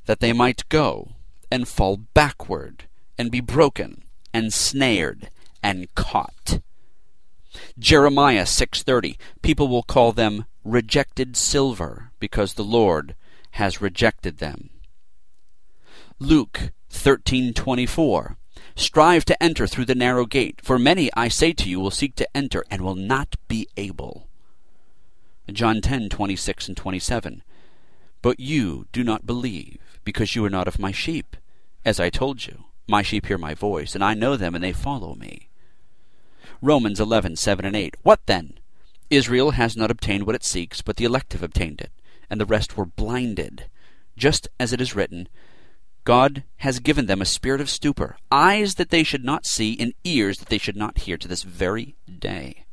that 0.05 0.19
they 0.19 0.33
might 0.33 0.67
go 0.69 1.11
and 1.51 1.67
fall 1.67 1.97
backward 1.97 2.85
and 3.17 3.31
be 3.31 3.39
broken 3.39 4.03
and 4.33 4.53
snared 4.53 5.29
and 5.61 5.93
caught. 5.95 6.59
Jeremiah 7.77 8.45
6:30 8.45 9.17
People 9.41 9.67
will 9.67 9.83
call 9.83 10.11
them 10.11 10.45
rejected 10.63 11.37
silver 11.37 12.11
because 12.19 12.53
the 12.53 12.63
Lord 12.63 13.15
has 13.51 13.81
rejected 13.81 14.39
them. 14.39 14.69
Luke 16.19 16.71
13:24 16.89 18.37
Strive 18.75 19.25
to 19.25 19.43
enter 19.43 19.67
through 19.67 19.85
the 19.85 19.93
narrow 19.95 20.25
gate 20.25 20.59
for 20.63 20.79
many 20.79 21.11
I 21.15 21.27
say 21.27 21.53
to 21.53 21.69
you 21.69 21.79
will 21.79 21.91
seek 21.91 22.15
to 22.15 22.37
enter 22.37 22.63
and 22.71 22.81
will 22.81 22.95
not 22.95 23.35
be 23.47 23.67
able. 23.77 24.27
John 25.51 25.81
10:26 25.81 26.67
and 26.67 26.77
27 26.77 27.43
But 28.21 28.39
you 28.39 28.87
do 28.91 29.03
not 29.03 29.27
believe 29.27 29.92
because 30.03 30.35
you 30.35 30.43
are 30.45 30.49
not 30.49 30.67
of 30.67 30.79
my 30.79 30.91
sheep. 30.91 31.35
As 31.85 31.99
I 31.99 32.09
told 32.09 32.45
you, 32.45 32.65
my 32.87 33.01
sheep 33.01 33.25
hear 33.25 33.37
my 33.37 33.53
voice, 33.53 33.95
and 33.95 34.03
I 34.03 34.13
know 34.13 34.35
them, 34.35 34.55
and 34.55 34.63
they 34.63 34.73
follow 34.73 35.15
me. 35.15 35.49
Romans 36.61 36.99
11, 36.99 37.35
7 37.35 37.65
and 37.65 37.75
8. 37.75 37.95
What 38.03 38.25
then? 38.25 38.59
Israel 39.09 39.51
has 39.51 39.75
not 39.75 39.91
obtained 39.91 40.25
what 40.25 40.35
it 40.35 40.43
seeks, 40.43 40.81
but 40.81 40.95
the 40.95 41.05
elect 41.05 41.33
have 41.33 41.43
obtained 41.43 41.81
it, 41.81 41.91
and 42.29 42.39
the 42.39 42.45
rest 42.45 42.77
were 42.77 42.85
blinded. 42.85 43.69
Just 44.17 44.47
as 44.59 44.73
it 44.73 44.81
is 44.81 44.95
written, 44.95 45.27
God 46.03 46.43
has 46.57 46.79
given 46.79 47.05
them 47.05 47.21
a 47.21 47.25
spirit 47.25 47.61
of 47.61 47.69
stupor, 47.69 48.17
eyes 48.31 48.75
that 48.75 48.89
they 48.89 49.03
should 49.03 49.23
not 49.23 49.45
see, 49.45 49.77
and 49.79 49.93
ears 50.03 50.39
that 50.39 50.49
they 50.49 50.57
should 50.57 50.75
not 50.75 50.99
hear 50.99 51.17
to 51.17 51.27
this 51.27 51.43
very 51.43 51.95
day. 52.19 52.65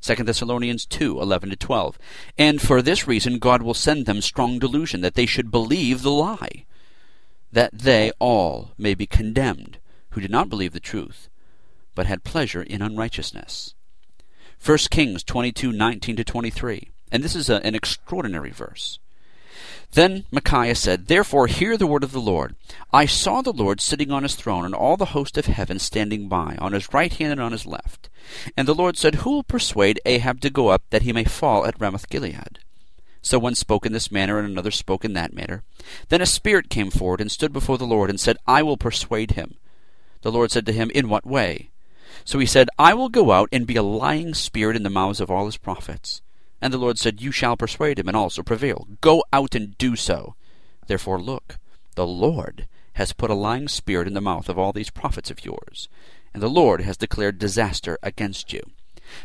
2 0.00 0.16
Thessalonians 0.16 0.86
2 0.86 1.20
11 1.20 1.50
to 1.50 1.56
12. 1.56 1.98
And 2.38 2.60
for 2.60 2.82
this 2.82 3.06
reason 3.06 3.38
God 3.38 3.62
will 3.62 3.74
send 3.74 4.06
them 4.06 4.20
strong 4.20 4.58
delusion, 4.58 5.00
that 5.00 5.14
they 5.14 5.26
should 5.26 5.50
believe 5.50 6.02
the 6.02 6.10
lie, 6.10 6.64
that 7.52 7.72
they 7.72 8.12
all 8.18 8.72
may 8.78 8.94
be 8.94 9.06
condemned, 9.06 9.78
who 10.10 10.20
did 10.20 10.30
not 10.30 10.48
believe 10.48 10.72
the 10.72 10.80
truth, 10.80 11.28
but 11.94 12.06
had 12.06 12.24
pleasure 12.24 12.62
in 12.62 12.82
unrighteousness. 12.82 13.74
1 14.64 14.78
Kings 14.90 15.22
22 15.22 15.72
19 15.72 16.16
to 16.16 16.24
23. 16.24 16.90
And 17.12 17.22
this 17.22 17.34
is 17.34 17.48
a, 17.48 17.64
an 17.64 17.74
extraordinary 17.74 18.50
verse. 18.50 18.98
Then 19.92 20.24
Micaiah 20.30 20.74
said, 20.74 21.08
Therefore 21.08 21.46
hear 21.46 21.76
the 21.76 21.86
word 21.86 22.04
of 22.04 22.12
the 22.12 22.20
Lord. 22.20 22.54
I 22.92 23.06
saw 23.06 23.42
the 23.42 23.52
Lord 23.52 23.80
sitting 23.80 24.10
on 24.10 24.22
his 24.22 24.36
throne, 24.36 24.64
and 24.64 24.74
all 24.74 24.96
the 24.96 25.06
host 25.06 25.36
of 25.36 25.46
heaven 25.46 25.78
standing 25.78 26.28
by, 26.28 26.56
on 26.60 26.72
his 26.72 26.94
right 26.94 27.12
hand 27.12 27.32
and 27.32 27.40
on 27.40 27.52
his 27.52 27.66
left. 27.66 28.08
And 28.56 28.68
the 28.68 28.74
Lord 28.74 28.96
said, 28.96 29.16
Who 29.16 29.30
will 29.30 29.42
persuade 29.42 30.00
Ahab 30.06 30.40
to 30.42 30.50
go 30.50 30.68
up, 30.68 30.82
that 30.90 31.02
he 31.02 31.12
may 31.12 31.24
fall 31.24 31.66
at 31.66 31.80
Ramoth 31.80 32.08
Gilead? 32.08 32.60
So 33.22 33.38
one 33.38 33.54
spoke 33.54 33.84
in 33.84 33.92
this 33.92 34.12
manner, 34.12 34.38
and 34.38 34.48
another 34.48 34.70
spoke 34.70 35.04
in 35.04 35.12
that 35.14 35.34
manner. 35.34 35.62
Then 36.08 36.22
a 36.22 36.26
spirit 36.26 36.70
came 36.70 36.90
forward 36.90 37.20
and 37.20 37.30
stood 37.30 37.52
before 37.52 37.76
the 37.76 37.86
Lord, 37.86 38.10
and 38.10 38.20
said, 38.20 38.38
I 38.46 38.62
will 38.62 38.76
persuade 38.76 39.32
him. 39.32 39.56
The 40.22 40.32
Lord 40.32 40.50
said 40.50 40.66
to 40.66 40.72
him, 40.72 40.90
In 40.94 41.08
what 41.08 41.26
way? 41.26 41.70
So 42.24 42.38
he 42.38 42.46
said, 42.46 42.68
I 42.78 42.94
will 42.94 43.08
go 43.08 43.32
out 43.32 43.48
and 43.52 43.66
be 43.66 43.76
a 43.76 43.82
lying 43.82 44.34
spirit 44.34 44.76
in 44.76 44.82
the 44.82 44.90
mouths 44.90 45.20
of 45.20 45.30
all 45.30 45.46
his 45.46 45.56
prophets. 45.56 46.22
And 46.62 46.72
the 46.72 46.78
Lord 46.78 46.98
said, 46.98 47.20
You 47.20 47.32
shall 47.32 47.56
persuade 47.56 47.98
him, 47.98 48.08
and 48.08 48.16
also 48.16 48.42
prevail. 48.42 48.86
Go 49.00 49.24
out 49.32 49.54
and 49.54 49.76
do 49.78 49.96
so. 49.96 50.34
Therefore 50.86 51.20
look, 51.20 51.58
the 51.94 52.06
Lord 52.06 52.66
has 52.94 53.12
put 53.12 53.30
a 53.30 53.34
lying 53.34 53.68
spirit 53.68 54.06
in 54.06 54.14
the 54.14 54.20
mouth 54.20 54.48
of 54.48 54.58
all 54.58 54.72
these 54.72 54.90
prophets 54.90 55.30
of 55.30 55.44
yours, 55.44 55.88
and 56.34 56.42
the 56.42 56.48
Lord 56.48 56.82
has 56.82 56.96
declared 56.96 57.38
disaster 57.38 57.98
against 58.02 58.52
you. 58.52 58.62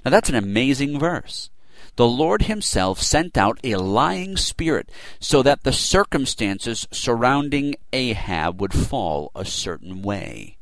Now 0.03 0.11
that's 0.11 0.29
an 0.29 0.35
amazing 0.35 0.97
verse. 0.97 1.49
The 1.97 2.07
Lord 2.07 2.43
Himself 2.43 3.01
sent 3.01 3.37
out 3.37 3.59
a 3.63 3.75
lying 3.75 4.37
spirit 4.37 4.89
so 5.19 5.41
that 5.43 5.63
the 5.63 5.73
circumstances 5.73 6.87
surrounding 6.91 7.75
Ahab 7.93 8.59
would 8.59 8.73
fall 8.73 9.31
a 9.35 9.45
certain 9.45 10.01
way, 10.01 10.57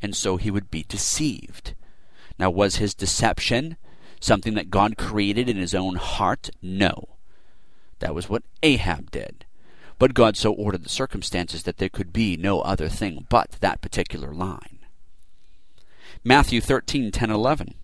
and 0.00 0.16
so 0.16 0.36
he 0.36 0.50
would 0.50 0.70
be 0.70 0.84
deceived. 0.88 1.74
Now, 2.38 2.50
was 2.50 2.76
his 2.76 2.94
deception 2.94 3.76
something 4.22 4.54
that 4.54 4.70
God 4.70 4.96
created 4.96 5.48
in 5.48 5.56
His 5.56 5.74
own 5.74 5.96
heart? 5.96 6.50
No. 6.60 7.16
That 7.98 8.14
was 8.14 8.28
what 8.28 8.42
Ahab 8.62 9.10
did. 9.10 9.44
But 9.98 10.14
God 10.14 10.36
so 10.36 10.52
ordered 10.52 10.82
the 10.82 10.88
circumstances 10.88 11.62
that 11.62 11.78
there 11.78 11.88
could 11.88 12.12
be 12.12 12.36
no 12.36 12.60
other 12.60 12.88
thing 12.88 13.26
but 13.28 13.52
that 13.60 13.80
particular 13.80 14.34
line. 14.34 14.80
Matthew 16.24 16.60
13, 16.60 17.10
10, 17.10 17.30
11. 17.30 17.74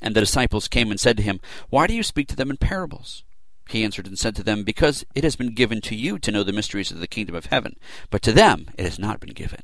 And 0.00 0.14
the 0.14 0.20
disciples 0.20 0.68
came 0.68 0.90
and 0.90 1.00
said 1.00 1.16
to 1.16 1.22
him, 1.22 1.40
Why 1.70 1.86
do 1.86 1.94
you 1.94 2.02
speak 2.02 2.28
to 2.28 2.36
them 2.36 2.50
in 2.50 2.56
parables? 2.56 3.24
He 3.68 3.84
answered 3.84 4.06
and 4.06 4.18
said 4.18 4.36
to 4.36 4.42
them, 4.42 4.62
Because 4.62 5.04
it 5.14 5.24
has 5.24 5.36
been 5.36 5.54
given 5.54 5.80
to 5.82 5.94
you 5.94 6.18
to 6.18 6.30
know 6.30 6.42
the 6.42 6.52
mysteries 6.52 6.90
of 6.90 7.00
the 7.00 7.06
kingdom 7.06 7.34
of 7.34 7.46
heaven, 7.46 7.76
but 8.10 8.22
to 8.22 8.32
them 8.32 8.68
it 8.76 8.84
has 8.84 8.98
not 8.98 9.20
been 9.20 9.32
given. 9.32 9.60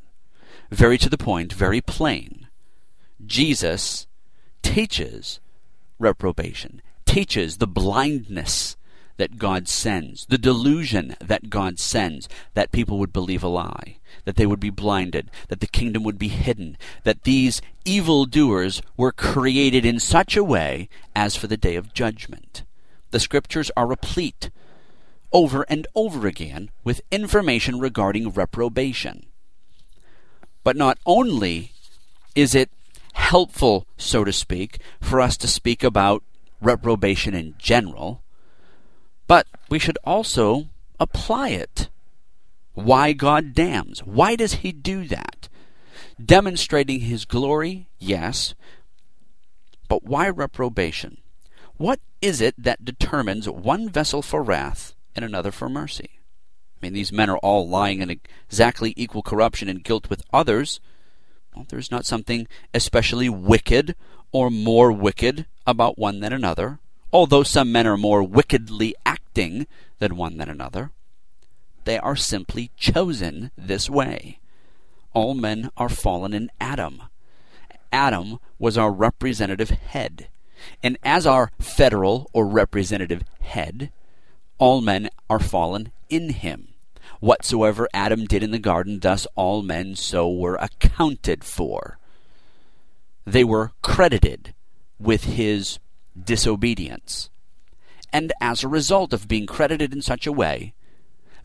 Very 0.70 0.98
to 0.98 1.08
the 1.08 1.18
point, 1.18 1.52
very 1.52 1.80
plain. 1.80 2.48
Jesus 3.24 4.06
teaches 4.62 5.40
reprobation, 6.00 6.82
teaches 7.06 7.56
the 7.56 7.66
blindness 7.66 8.76
that 9.20 9.36
God 9.36 9.68
sends, 9.68 10.24
the 10.26 10.38
delusion 10.38 11.14
that 11.20 11.50
God 11.50 11.78
sends, 11.78 12.26
that 12.54 12.72
people 12.72 12.98
would 12.98 13.12
believe 13.12 13.42
a 13.42 13.48
lie, 13.48 13.98
that 14.24 14.36
they 14.36 14.46
would 14.46 14.60
be 14.60 14.70
blinded, 14.70 15.30
that 15.48 15.60
the 15.60 15.66
kingdom 15.66 16.02
would 16.04 16.18
be 16.18 16.28
hidden, 16.28 16.78
that 17.04 17.24
these 17.24 17.60
evil 17.84 18.24
doers 18.24 18.80
were 18.96 19.12
created 19.12 19.84
in 19.84 20.00
such 20.00 20.38
a 20.38 20.44
way 20.44 20.88
as 21.14 21.36
for 21.36 21.48
the 21.48 21.58
day 21.58 21.76
of 21.76 21.92
judgment. 21.92 22.64
The 23.10 23.20
scriptures 23.20 23.70
are 23.76 23.86
replete 23.86 24.50
over 25.32 25.66
and 25.68 25.86
over 25.94 26.26
again 26.26 26.70
with 26.82 27.02
information 27.10 27.78
regarding 27.78 28.30
reprobation. 28.30 29.26
But 30.64 30.76
not 30.76 30.98
only 31.04 31.72
is 32.34 32.54
it 32.54 32.70
helpful, 33.20 33.86
so 33.96 34.24
to 34.24 34.32
speak, 34.32 34.80
for 35.00 35.20
us 35.20 35.36
to 35.36 35.46
speak 35.46 35.84
about 35.84 36.24
reprobation 36.60 37.34
in 37.34 37.54
general, 37.58 38.22
but 39.28 39.46
we 39.68 39.78
should 39.78 39.98
also 40.04 40.68
apply 40.98 41.50
it. 41.50 41.88
Why 42.74 43.12
God 43.12 43.54
damns? 43.54 44.00
Why 44.00 44.34
does 44.36 44.54
He 44.54 44.72
do 44.72 45.06
that? 45.08 45.48
Demonstrating 46.22 47.00
His 47.00 47.24
glory, 47.24 47.86
yes, 47.98 48.54
but 49.88 50.04
why 50.04 50.28
reprobation? 50.28 51.18
What 51.76 52.00
is 52.20 52.40
it 52.40 52.54
that 52.58 52.84
determines 52.84 53.48
one 53.48 53.88
vessel 53.88 54.22
for 54.22 54.42
wrath 54.42 54.94
and 55.14 55.24
another 55.24 55.50
for 55.50 55.68
mercy? 55.68 56.10
I 56.76 56.86
mean, 56.86 56.92
these 56.94 57.12
men 57.12 57.30
are 57.30 57.38
all 57.38 57.68
lying 57.68 58.00
in 58.00 58.10
exactly 58.10 58.94
equal 58.96 59.22
corruption 59.22 59.68
and 59.68 59.84
guilt 59.84 60.08
with 60.08 60.22
others. 60.32 60.80
There's 61.68 61.90
not 61.90 62.06
something 62.06 62.46
especially 62.72 63.28
wicked 63.28 63.94
or 64.32 64.50
more 64.50 64.92
wicked 64.92 65.46
about 65.66 65.98
one 65.98 66.20
than 66.20 66.32
another 66.32 66.78
although 67.12 67.42
some 67.42 67.72
men 67.72 67.86
are 67.86 67.96
more 67.96 68.22
wickedly 68.22 68.94
acting 69.04 69.66
than 69.98 70.16
one 70.16 70.38
than 70.38 70.48
another. 70.48 70.90
They 71.84 71.98
are 71.98 72.16
simply 72.16 72.70
chosen 72.76 73.50
this 73.56 73.90
way. 73.90 74.38
All 75.12 75.34
men 75.34 75.70
are 75.76 75.88
fallen 75.88 76.32
in 76.32 76.50
Adam. 76.60 77.02
Adam 77.92 78.38
was 78.58 78.78
our 78.78 78.92
representative 78.92 79.70
head. 79.70 80.28
And 80.82 80.98
as 81.02 81.26
our 81.26 81.50
federal 81.58 82.30
or 82.32 82.46
representative 82.46 83.24
head, 83.40 83.90
all 84.58 84.80
men 84.80 85.08
are 85.28 85.40
fallen 85.40 85.90
in 86.08 86.30
him. 86.30 86.69
Whatsoever 87.20 87.88
Adam 87.92 88.24
did 88.24 88.42
in 88.42 88.50
the 88.50 88.58
garden, 88.58 88.98
thus 89.00 89.26
all 89.34 89.62
men 89.62 89.94
so 89.94 90.30
were 90.30 90.56
accounted 90.56 91.44
for. 91.44 91.98
They 93.26 93.44
were 93.44 93.72
credited 93.82 94.54
with 94.98 95.24
his 95.24 95.78
disobedience. 96.22 97.30
And 98.12 98.32
as 98.40 98.64
a 98.64 98.68
result 98.68 99.12
of 99.12 99.28
being 99.28 99.46
credited 99.46 99.92
in 99.92 100.02
such 100.02 100.26
a 100.26 100.32
way, 100.32 100.74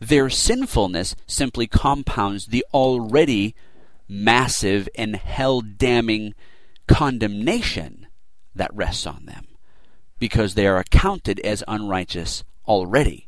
their 0.00 0.28
sinfulness 0.28 1.14
simply 1.26 1.66
compounds 1.66 2.46
the 2.46 2.64
already 2.74 3.54
massive 4.08 4.88
and 4.94 5.16
hell 5.16 5.60
damning 5.60 6.34
condemnation 6.88 8.06
that 8.54 8.74
rests 8.74 9.06
on 9.06 9.26
them, 9.26 9.46
because 10.18 10.54
they 10.54 10.66
are 10.66 10.78
accounted 10.78 11.38
as 11.40 11.62
unrighteous 11.68 12.44
already. 12.66 13.25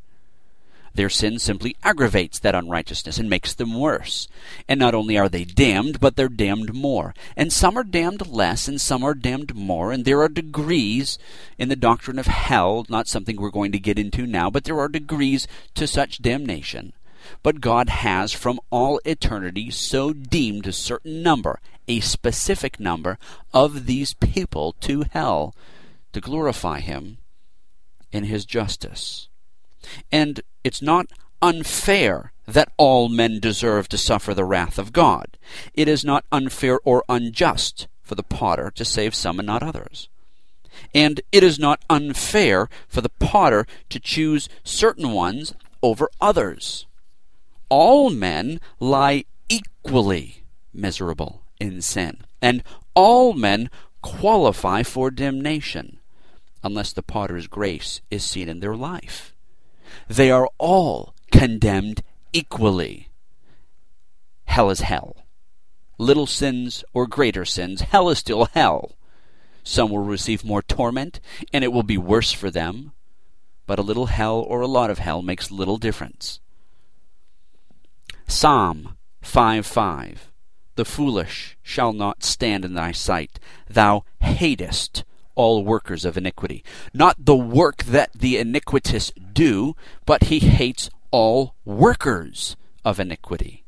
Their 0.95 1.09
sin 1.09 1.39
simply 1.39 1.77
aggravates 1.83 2.39
that 2.39 2.55
unrighteousness 2.55 3.19
and 3.19 3.31
makes 3.31 3.55
them 3.55 3.79
worse. 3.79 4.29
And 4.69 4.81
not 4.81 4.95
only 4.95 5.17
are 5.19 5.29
they 5.29 5.45
damned, 5.45 6.01
but 6.01 6.17
they're 6.17 6.29
damned 6.29 6.75
more. 6.75 7.15
And 7.37 7.53
some 7.53 7.77
are 7.77 7.85
damned 7.85 8.27
less, 8.27 8.69
and 8.69 8.81
some 8.81 9.05
are 9.05 9.15
damned 9.15 9.55
more. 9.55 9.93
And 9.93 10.05
there 10.05 10.21
are 10.23 10.29
degrees 10.29 11.19
in 11.59 11.69
the 11.69 11.77
doctrine 11.77 12.19
of 12.19 12.27
hell, 12.27 12.87
not 12.89 13.09
something 13.09 13.37
we're 13.37 13.51
going 13.51 13.73
to 13.73 13.79
get 13.79 13.99
into 13.99 14.27
now, 14.27 14.51
but 14.51 14.65
there 14.65 14.79
are 14.79 14.89
degrees 14.89 15.47
to 15.75 15.87
such 15.87 16.23
damnation. 16.23 16.93
But 17.43 17.61
God 17.61 17.89
has 17.89 18.33
from 18.33 18.61
all 18.71 19.01
eternity 19.05 19.71
so 19.71 20.13
deemed 20.13 20.67
a 20.67 20.73
certain 20.73 21.23
number, 21.23 21.61
a 21.87 22.01
specific 22.01 22.81
number, 22.81 23.19
of 23.53 23.87
these 23.87 24.15
people 24.15 24.73
to 24.81 25.05
hell 25.11 25.55
to 26.13 26.21
glorify 26.21 26.81
Him 26.81 27.19
in 28.13 28.25
His 28.25 28.45
justice. 28.45 29.29
And 30.11 30.41
it's 30.65 30.83
not 30.83 31.07
unfair 31.41 32.33
that 32.47 32.73
all 32.77 33.09
men 33.09 33.41
deserve 33.41 33.89
to 33.89 33.99
suffer 33.99 34.33
the 34.33 34.45
wrath 34.45 34.79
of 34.79 34.93
God. 34.93 35.37
It 35.75 35.89
is 35.89 36.05
not 36.05 36.25
unfair 36.33 36.81
or 36.85 37.05
unjust 37.09 37.89
for 38.03 38.15
the 38.15 38.23
potter 38.23 38.71
to 38.75 38.85
save 38.85 39.15
some 39.15 39.39
and 39.39 39.47
not 39.47 39.63
others. 39.63 40.09
And 40.95 41.21
it 41.31 41.43
is 41.43 41.59
not 41.59 41.85
unfair 41.91 42.69
for 42.89 43.01
the 43.01 43.11
potter 43.11 43.67
to 43.91 44.01
choose 44.01 44.49
certain 44.65 45.13
ones 45.13 45.55
over 45.83 46.09
others. 46.21 46.87
All 47.69 48.09
men 48.09 48.61
lie 48.81 49.25
equally 49.49 50.45
miserable 50.73 51.43
in 51.61 51.83
sin, 51.83 52.19
and 52.41 52.63
all 52.95 53.35
men 53.35 53.69
qualify 54.01 54.83
for 54.83 55.11
damnation, 55.11 55.99
unless 56.63 56.93
the 56.93 57.03
potter's 57.03 57.47
grace 57.47 58.01
is 58.11 58.25
seen 58.25 58.49
in 58.49 58.61
their 58.61 58.77
life. 58.77 59.35
They 60.09 60.31
are 60.31 60.49
all 60.59 61.15
condemned 61.31 62.03
equally. 62.33 63.09
Hell 64.45 64.71
is 64.71 64.81
hell. 64.81 65.25
Little 65.99 66.27
sins 66.27 66.85
or 66.95 67.07
greater 67.07 67.45
sins, 67.45 67.81
hell 67.81 68.09
is 68.09 68.19
still 68.19 68.47
hell. 68.47 68.93
Some 69.63 69.91
will 69.91 69.99
receive 69.99 70.45
more 70.45 70.63
torment, 70.63 71.21
and 71.53 71.63
it 71.63 71.73
will 71.73 71.83
be 71.83 71.99
worse 71.99 72.33
for 72.33 72.51
them. 72.51 72.93
But 73.67 73.79
a 73.79 73.83
little 73.83 74.07
hell 74.07 74.39
or 74.39 74.61
a 74.61 74.67
lot 74.67 74.91
of 74.91 74.99
hell 74.99 75.21
makes 75.21 75.51
little 75.51 75.77
difference. 75.77 76.41
Psalm 78.27 78.97
5 79.21 79.67
5 79.67 80.33
The 80.77 80.85
foolish 80.85 81.59
shall 81.63 81.93
not 81.93 82.23
stand 82.23 82.65
in 82.65 82.75
thy 82.75 82.93
sight. 82.93 83.39
Thou 83.69 84.05
hatest 84.21 85.05
all 85.39 85.65
workers 85.65 86.05
of 86.05 86.17
iniquity. 86.19 86.65
Not 86.93 87.25
the 87.25 87.37
work 87.37 87.85
that 87.85 88.11
the 88.13 88.37
iniquitous 88.37 89.13
do, 89.33 89.77
but 90.05 90.25
he 90.25 90.41
hates 90.41 90.91
all 91.13 91.55
workers 91.65 92.57
of 92.85 92.99
iniquity. 92.99 93.63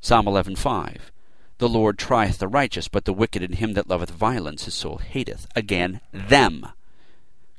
Psalm 0.00 0.26
11:5 0.26 1.10
The 1.58 1.68
Lord 1.68 1.98
trieth 1.98 2.38
the 2.38 2.46
righteous, 2.46 2.88
but 2.88 3.06
the 3.06 3.14
wicked 3.14 3.42
and 3.42 3.54
him 3.54 3.72
that 3.72 3.88
loveth 3.88 4.10
violence 4.10 4.66
his 4.66 4.74
soul 4.74 4.98
hateth. 4.98 5.46
Again, 5.56 6.02
them. 6.12 6.68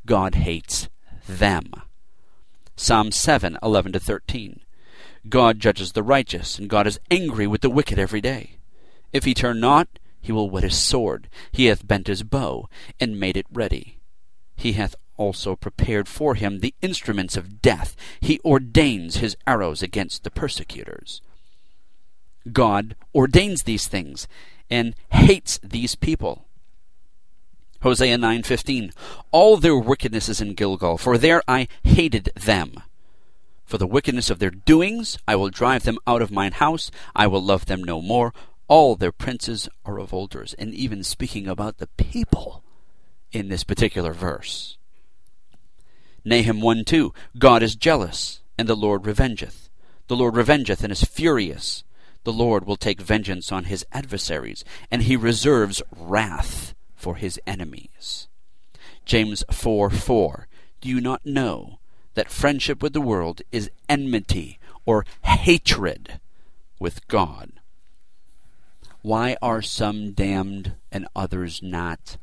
God 0.06 0.36
hates 0.36 0.90
them. 1.28 1.74
Psalm 2.76 3.10
7:11 3.10 3.94
to 3.94 4.00
13 4.00 4.60
God 5.28 5.60
judges 5.60 5.94
the 5.94 6.04
righteous, 6.04 6.60
and 6.60 6.70
God 6.70 6.86
is 6.86 7.00
angry 7.10 7.48
with 7.48 7.62
the 7.62 7.72
wicked 7.72 7.98
every 7.98 8.22
day. 8.22 8.58
If 9.12 9.26
he 9.26 9.34
turn 9.34 9.60
not, 9.60 9.88
he 10.28 10.34
will 10.34 10.50
whet 10.50 10.64
his 10.64 10.78
sword. 10.78 11.30
He 11.54 11.68
hath 11.68 11.88
bent 11.88 12.08
his 12.08 12.22
bow, 12.22 12.68
and 13.00 13.18
made 13.18 13.38
it 13.38 13.46
ready. 13.50 14.00
He 14.58 14.74
hath 14.74 14.94
also 15.16 15.56
prepared 15.56 16.10
for 16.10 16.36
him 16.36 16.60
the 16.60 16.76
instruments 16.82 17.38
of 17.38 17.62
death. 17.62 17.96
He 18.20 18.42
ordains 18.44 19.18
his 19.18 19.38
arrows 19.48 19.82
against 19.82 20.26
the 20.26 20.30
persecutors. 20.30 21.22
God 22.52 22.98
ordains 23.16 23.64
these 23.64 23.88
things 23.88 24.28
and 24.70 24.96
hates 25.14 25.62
these 25.64 25.96
people. 25.96 26.46
Hosea 27.84 28.18
9:15 28.18 28.92
All 29.32 29.56
their 29.56 29.78
wickedness 29.78 30.28
is 30.28 30.42
in 30.42 30.56
Gilgal, 30.56 30.98
for 30.98 31.18
there 31.18 31.42
I 31.48 31.70
hated 31.84 32.32
them. 32.36 32.84
For 33.64 33.78
the 33.78 33.88
wickedness 33.88 34.30
of 34.30 34.40
their 34.40 34.52
doings 34.52 35.18
I 35.26 35.38
will 35.38 35.50
drive 35.50 35.84
them 35.84 36.00
out 36.06 36.22
of 36.22 36.32
mine 36.32 36.52
house, 36.52 36.92
I 37.16 37.28
will 37.28 37.42
love 37.42 37.68
them 37.68 37.82
no 37.82 38.02
more. 38.02 38.34
All 38.68 38.96
their 38.96 39.12
princes 39.12 39.70
are 39.86 39.94
revolters, 39.94 40.54
and 40.56 40.74
even 40.74 41.04
speaking 41.04 41.48
about 41.48 41.78
the 41.78 41.88
people 41.88 42.64
in 43.32 43.48
this 43.48 43.64
particular 43.64 44.14
verse. 44.14 44.78
Nahum 46.26 46.60
1 46.60 46.84
2 46.84 47.14
God 47.38 47.64
is 47.64 47.76
jealous, 47.76 48.42
and 48.58 48.68
the 48.68 48.76
Lord 48.76 49.04
revengeth. 49.04 49.70
The 50.08 50.16
Lord 50.18 50.36
revengeth 50.36 50.84
and 50.84 50.92
is 50.92 51.04
furious. 51.04 51.84
The 52.26 52.34
Lord 52.34 52.66
will 52.66 52.76
take 52.76 53.00
vengeance 53.00 53.52
on 53.54 53.66
his 53.66 53.86
adversaries, 53.94 54.66
and 54.92 55.04
he 55.04 55.16
reserves 55.16 55.82
wrath 55.96 56.76
for 56.96 57.16
his 57.16 57.40
enemies. 57.48 58.28
James 59.06 59.46
4 59.50 59.90
4 59.90 60.48
Do 60.82 60.90
you 60.90 61.00
not 61.00 61.26
know 61.26 61.80
that 62.16 62.30
friendship 62.30 62.84
with 62.84 62.92
the 62.92 63.00
world 63.00 63.42
is 63.54 63.72
enmity 63.88 64.60
or 64.86 65.06
hatred 65.24 66.20
with 66.80 67.08
God? 67.08 67.57
Why 69.08 69.38
are 69.42 69.62
some 69.62 70.12
damned 70.12 70.74
and 70.92 71.08
others 71.16 71.64
not? 71.64 72.18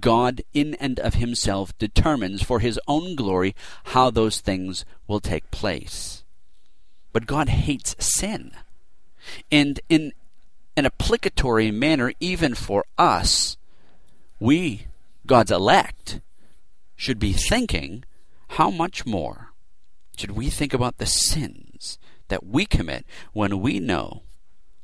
God, 0.00 0.40
in 0.54 0.72
and 0.76 0.98
of 0.98 1.16
himself, 1.16 1.76
determines 1.76 2.42
for 2.42 2.60
his 2.60 2.80
own 2.88 3.14
glory 3.14 3.54
how 3.84 4.08
those 4.08 4.40
things 4.40 4.86
will 5.06 5.20
take 5.20 5.50
place. 5.50 6.24
But 7.12 7.26
God 7.26 7.50
hates 7.50 7.94
sin. 7.98 8.52
And 9.50 9.80
in 9.90 10.14
an 10.78 10.86
applicatory 10.86 11.70
manner, 11.70 12.14
even 12.20 12.54
for 12.54 12.86
us, 12.96 13.58
we, 14.40 14.86
God's 15.26 15.50
elect, 15.50 16.22
should 16.96 17.18
be 17.18 17.34
thinking 17.34 18.06
how 18.56 18.70
much 18.70 19.04
more 19.04 19.52
should 20.16 20.30
we 20.30 20.48
think 20.48 20.72
about 20.72 20.96
the 20.96 21.04
sins 21.04 21.98
that 22.28 22.46
we 22.46 22.64
commit 22.64 23.04
when 23.34 23.60
we 23.60 23.78
know, 23.78 24.22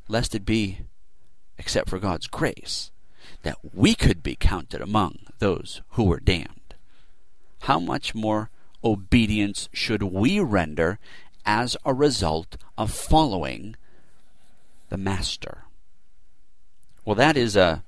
lest 0.07 0.35
it 0.35 0.45
be 0.45 0.81
except 1.59 1.91
for 1.91 1.99
God's 1.99 2.27
grace, 2.27 2.91
that 3.43 3.59
we 3.75 3.95
could 3.95 4.23
be 4.23 4.37
counted 4.37 4.81
among 4.81 5.19
those 5.39 5.83
who 5.91 6.05
were 6.05 6.21
damned. 6.21 6.75
How 7.63 7.81
much 7.81 8.15
more 8.15 8.51
obedience 8.85 9.69
should 9.73 10.03
we 10.03 10.41
render 10.41 10.99
as 11.45 11.77
a 11.85 11.93
result 11.93 12.57
of 12.77 12.93
following 12.93 13.75
the 14.89 14.97
Master? 14.97 15.65
Well, 17.05 17.17
that 17.17 17.37
is 17.37 17.57
a 17.57 17.83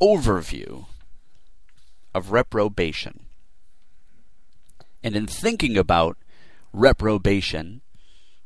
overview 0.00 0.86
of 2.14 2.32
reprobation. 2.32 3.26
And 5.02 5.16
in 5.16 5.26
thinking 5.26 5.76
about 5.76 6.16
reprobation, 6.72 7.80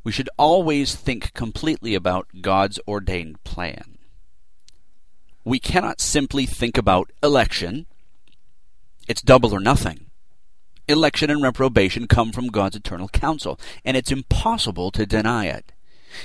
we 0.04 0.12
should 0.12 0.30
always 0.38 0.94
think 0.94 1.34
completely 1.34 1.94
about 1.94 2.28
God's 2.40 2.78
ordained 2.86 3.42
plan 3.44 3.95
we 5.46 5.60
cannot 5.60 6.00
simply 6.00 6.44
think 6.44 6.76
about 6.76 7.12
election. 7.22 7.86
It's 9.06 9.22
double 9.22 9.54
or 9.54 9.60
nothing. 9.60 10.06
Election 10.88 11.30
and 11.30 11.40
reprobation 11.40 12.08
come 12.08 12.32
from 12.32 12.48
God's 12.48 12.74
eternal 12.74 13.08
counsel, 13.08 13.58
and 13.84 13.96
it's 13.96 14.10
impossible 14.10 14.90
to 14.90 15.06
deny 15.06 15.46
it. 15.46 15.70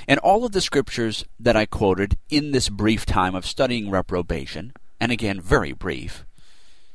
And 0.08 0.18
all 0.20 0.44
of 0.44 0.50
the 0.50 0.60
scriptures 0.60 1.24
that 1.38 1.54
I 1.54 1.66
quoted 1.66 2.18
in 2.30 2.50
this 2.50 2.68
brief 2.68 3.06
time 3.06 3.36
of 3.36 3.46
studying 3.46 3.90
reprobation, 3.90 4.72
and 5.00 5.12
again 5.12 5.40
very 5.40 5.72
brief, 5.72 6.24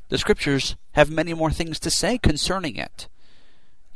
the 0.09 0.17
scriptures 0.17 0.75
have 0.93 1.09
many 1.09 1.33
more 1.33 1.51
things 1.51 1.79
to 1.79 1.89
say 1.89 2.17
concerning 2.17 2.75
it. 2.75 3.07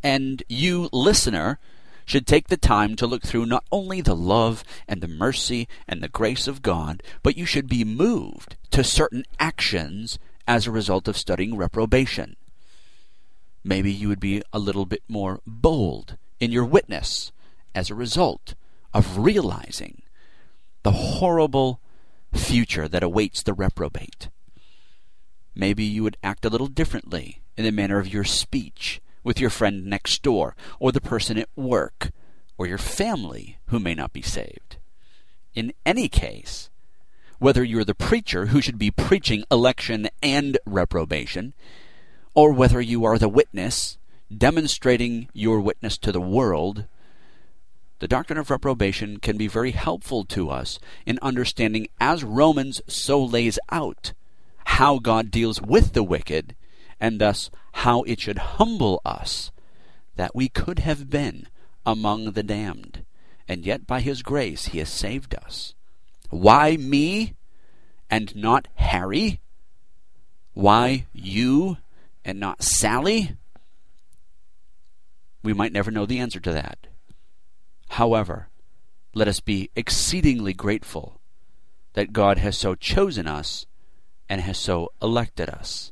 And 0.02 0.42
you, 0.48 0.88
listener, 0.94 1.60
should 2.06 2.28
take 2.28 2.48
the 2.48 2.58
time 2.58 2.96
to 2.96 3.08
look 3.08 3.24
through 3.24 3.46
not 3.46 3.64
only 3.72 4.02
the 4.02 4.16
love 4.16 4.64
and 4.88 5.02
the 5.02 5.08
mercy 5.08 5.68
and 5.88 6.02
the 6.02 6.10
grace 6.10 6.48
of 6.48 6.62
God, 6.62 7.04
but 7.24 7.38
you 7.38 7.46
should 7.46 7.68
be 7.68 7.84
moved 7.84 8.58
to 8.72 8.84
certain 8.84 9.26
actions 9.40 10.20
as 10.48 10.68
a 10.68 10.72
result 10.72 11.08
of 11.08 11.18
studying 11.18 11.56
reprobation. 11.56 12.36
Maybe 13.64 13.92
you 13.92 14.08
would 14.08 14.20
be 14.20 14.42
a 14.52 14.60
little 14.60 14.86
bit 14.86 15.04
more 15.08 15.40
bold 15.46 16.18
in 16.40 16.52
your 16.52 16.66
witness 16.66 17.32
as 17.76 17.90
a 17.90 17.96
result 17.96 18.56
of 18.94 19.20
realizing 19.20 20.02
the 20.84 20.92
horrible 20.92 21.80
future 22.34 22.88
that 22.88 23.04
awaits 23.04 23.44
the 23.44 23.54
reprobate. 23.54 24.30
Maybe 25.54 25.84
you 25.84 26.04
would 26.04 26.18
act 26.24 26.46
a 26.46 26.50
little 26.50 26.68
differently 26.68 27.42
in 27.58 27.66
the 27.66 27.72
manner 27.72 28.00
of 28.00 28.12
your 28.12 28.24
speech 28.24 29.02
with 29.24 29.40
your 29.40 29.50
friend 29.50 29.86
next 29.86 30.24
door, 30.24 30.56
or 30.80 30.92
the 30.92 31.02
person 31.02 31.38
at 31.38 31.50
work, 31.56 32.12
or 32.58 32.68
your 32.68 32.78
family 32.78 33.58
who 33.68 33.80
may 33.80 33.94
not 33.94 34.14
be 34.14 34.22
saved. 34.22 34.78
In 35.54 35.74
any 35.86 36.08
case, 36.08 36.70
whether 37.40 37.64
you're 37.64 37.84
the 37.84 37.96
preacher 37.96 38.48
who 38.48 38.62
should 38.62 38.78
be 38.78 38.92
preaching 38.92 39.44
election 39.52 40.10
and 40.22 40.58
reprobation, 40.66 41.54
or 42.34 42.54
whether 42.54 42.80
you 42.80 43.04
are 43.04 43.18
the 43.18 43.30
witness 43.30 43.98
demonstrating 44.36 45.28
your 45.34 45.60
witness 45.60 45.98
to 45.98 46.12
the 46.12 46.22
world, 46.22 46.86
the 48.00 48.08
doctrine 48.08 48.40
of 48.40 48.50
reprobation 48.50 49.20
can 49.20 49.38
be 49.38 49.48
very 49.48 49.72
helpful 49.72 50.24
to 50.26 50.50
us 50.50 50.80
in 51.06 51.20
understanding, 51.22 51.88
as 52.00 52.24
Romans 52.24 52.82
so 52.88 53.24
lays 53.24 53.60
out, 53.70 54.14
how 54.66 55.00
God 55.00 55.32
deals 55.32 55.62
with 55.62 55.94
the 55.94 56.04
wicked 56.04 56.56
and 57.00 57.20
thus 57.20 57.50
how 57.74 58.04
it 58.04 58.20
should 58.20 58.38
humble 58.38 59.02
us 59.06 59.52
that 60.16 60.36
we 60.36 60.50
could 60.50 60.80
have 60.80 61.10
been 61.10 61.48
among 61.86 62.32
the 62.32 62.44
damned, 62.44 63.06
and 63.48 63.66
yet 63.66 63.88
by 63.88 64.02
his 64.02 64.22
grace 64.22 64.68
he 64.68 64.80
has 64.80 64.90
saved 64.90 65.36
us. 65.36 65.74
Why 66.30 66.78
me 66.78 67.36
and 68.10 68.36
not 68.36 68.68
Harry? 68.76 69.40
Why 70.54 71.08
you 71.14 71.78
and 72.24 72.40
not 72.40 72.62
Sally? 72.62 73.36
We 75.44 75.54
might 75.54 75.74
never 75.74 75.92
know 75.92 76.06
the 76.06 76.20
answer 76.20 76.40
to 76.40 76.54
that. 76.54 76.88
However, 77.90 78.50
let 79.14 79.28
us 79.28 79.40
be 79.40 79.70
exceedingly 79.76 80.54
grateful 80.54 81.20
that 81.94 82.14
God 82.14 82.38
has 82.38 82.58
so 82.58 82.76
chosen 82.76 83.28
us 83.28 83.66
and 84.30 84.40
has 84.42 84.58
so 84.58 84.90
elected 85.02 85.50
us. 85.50 85.92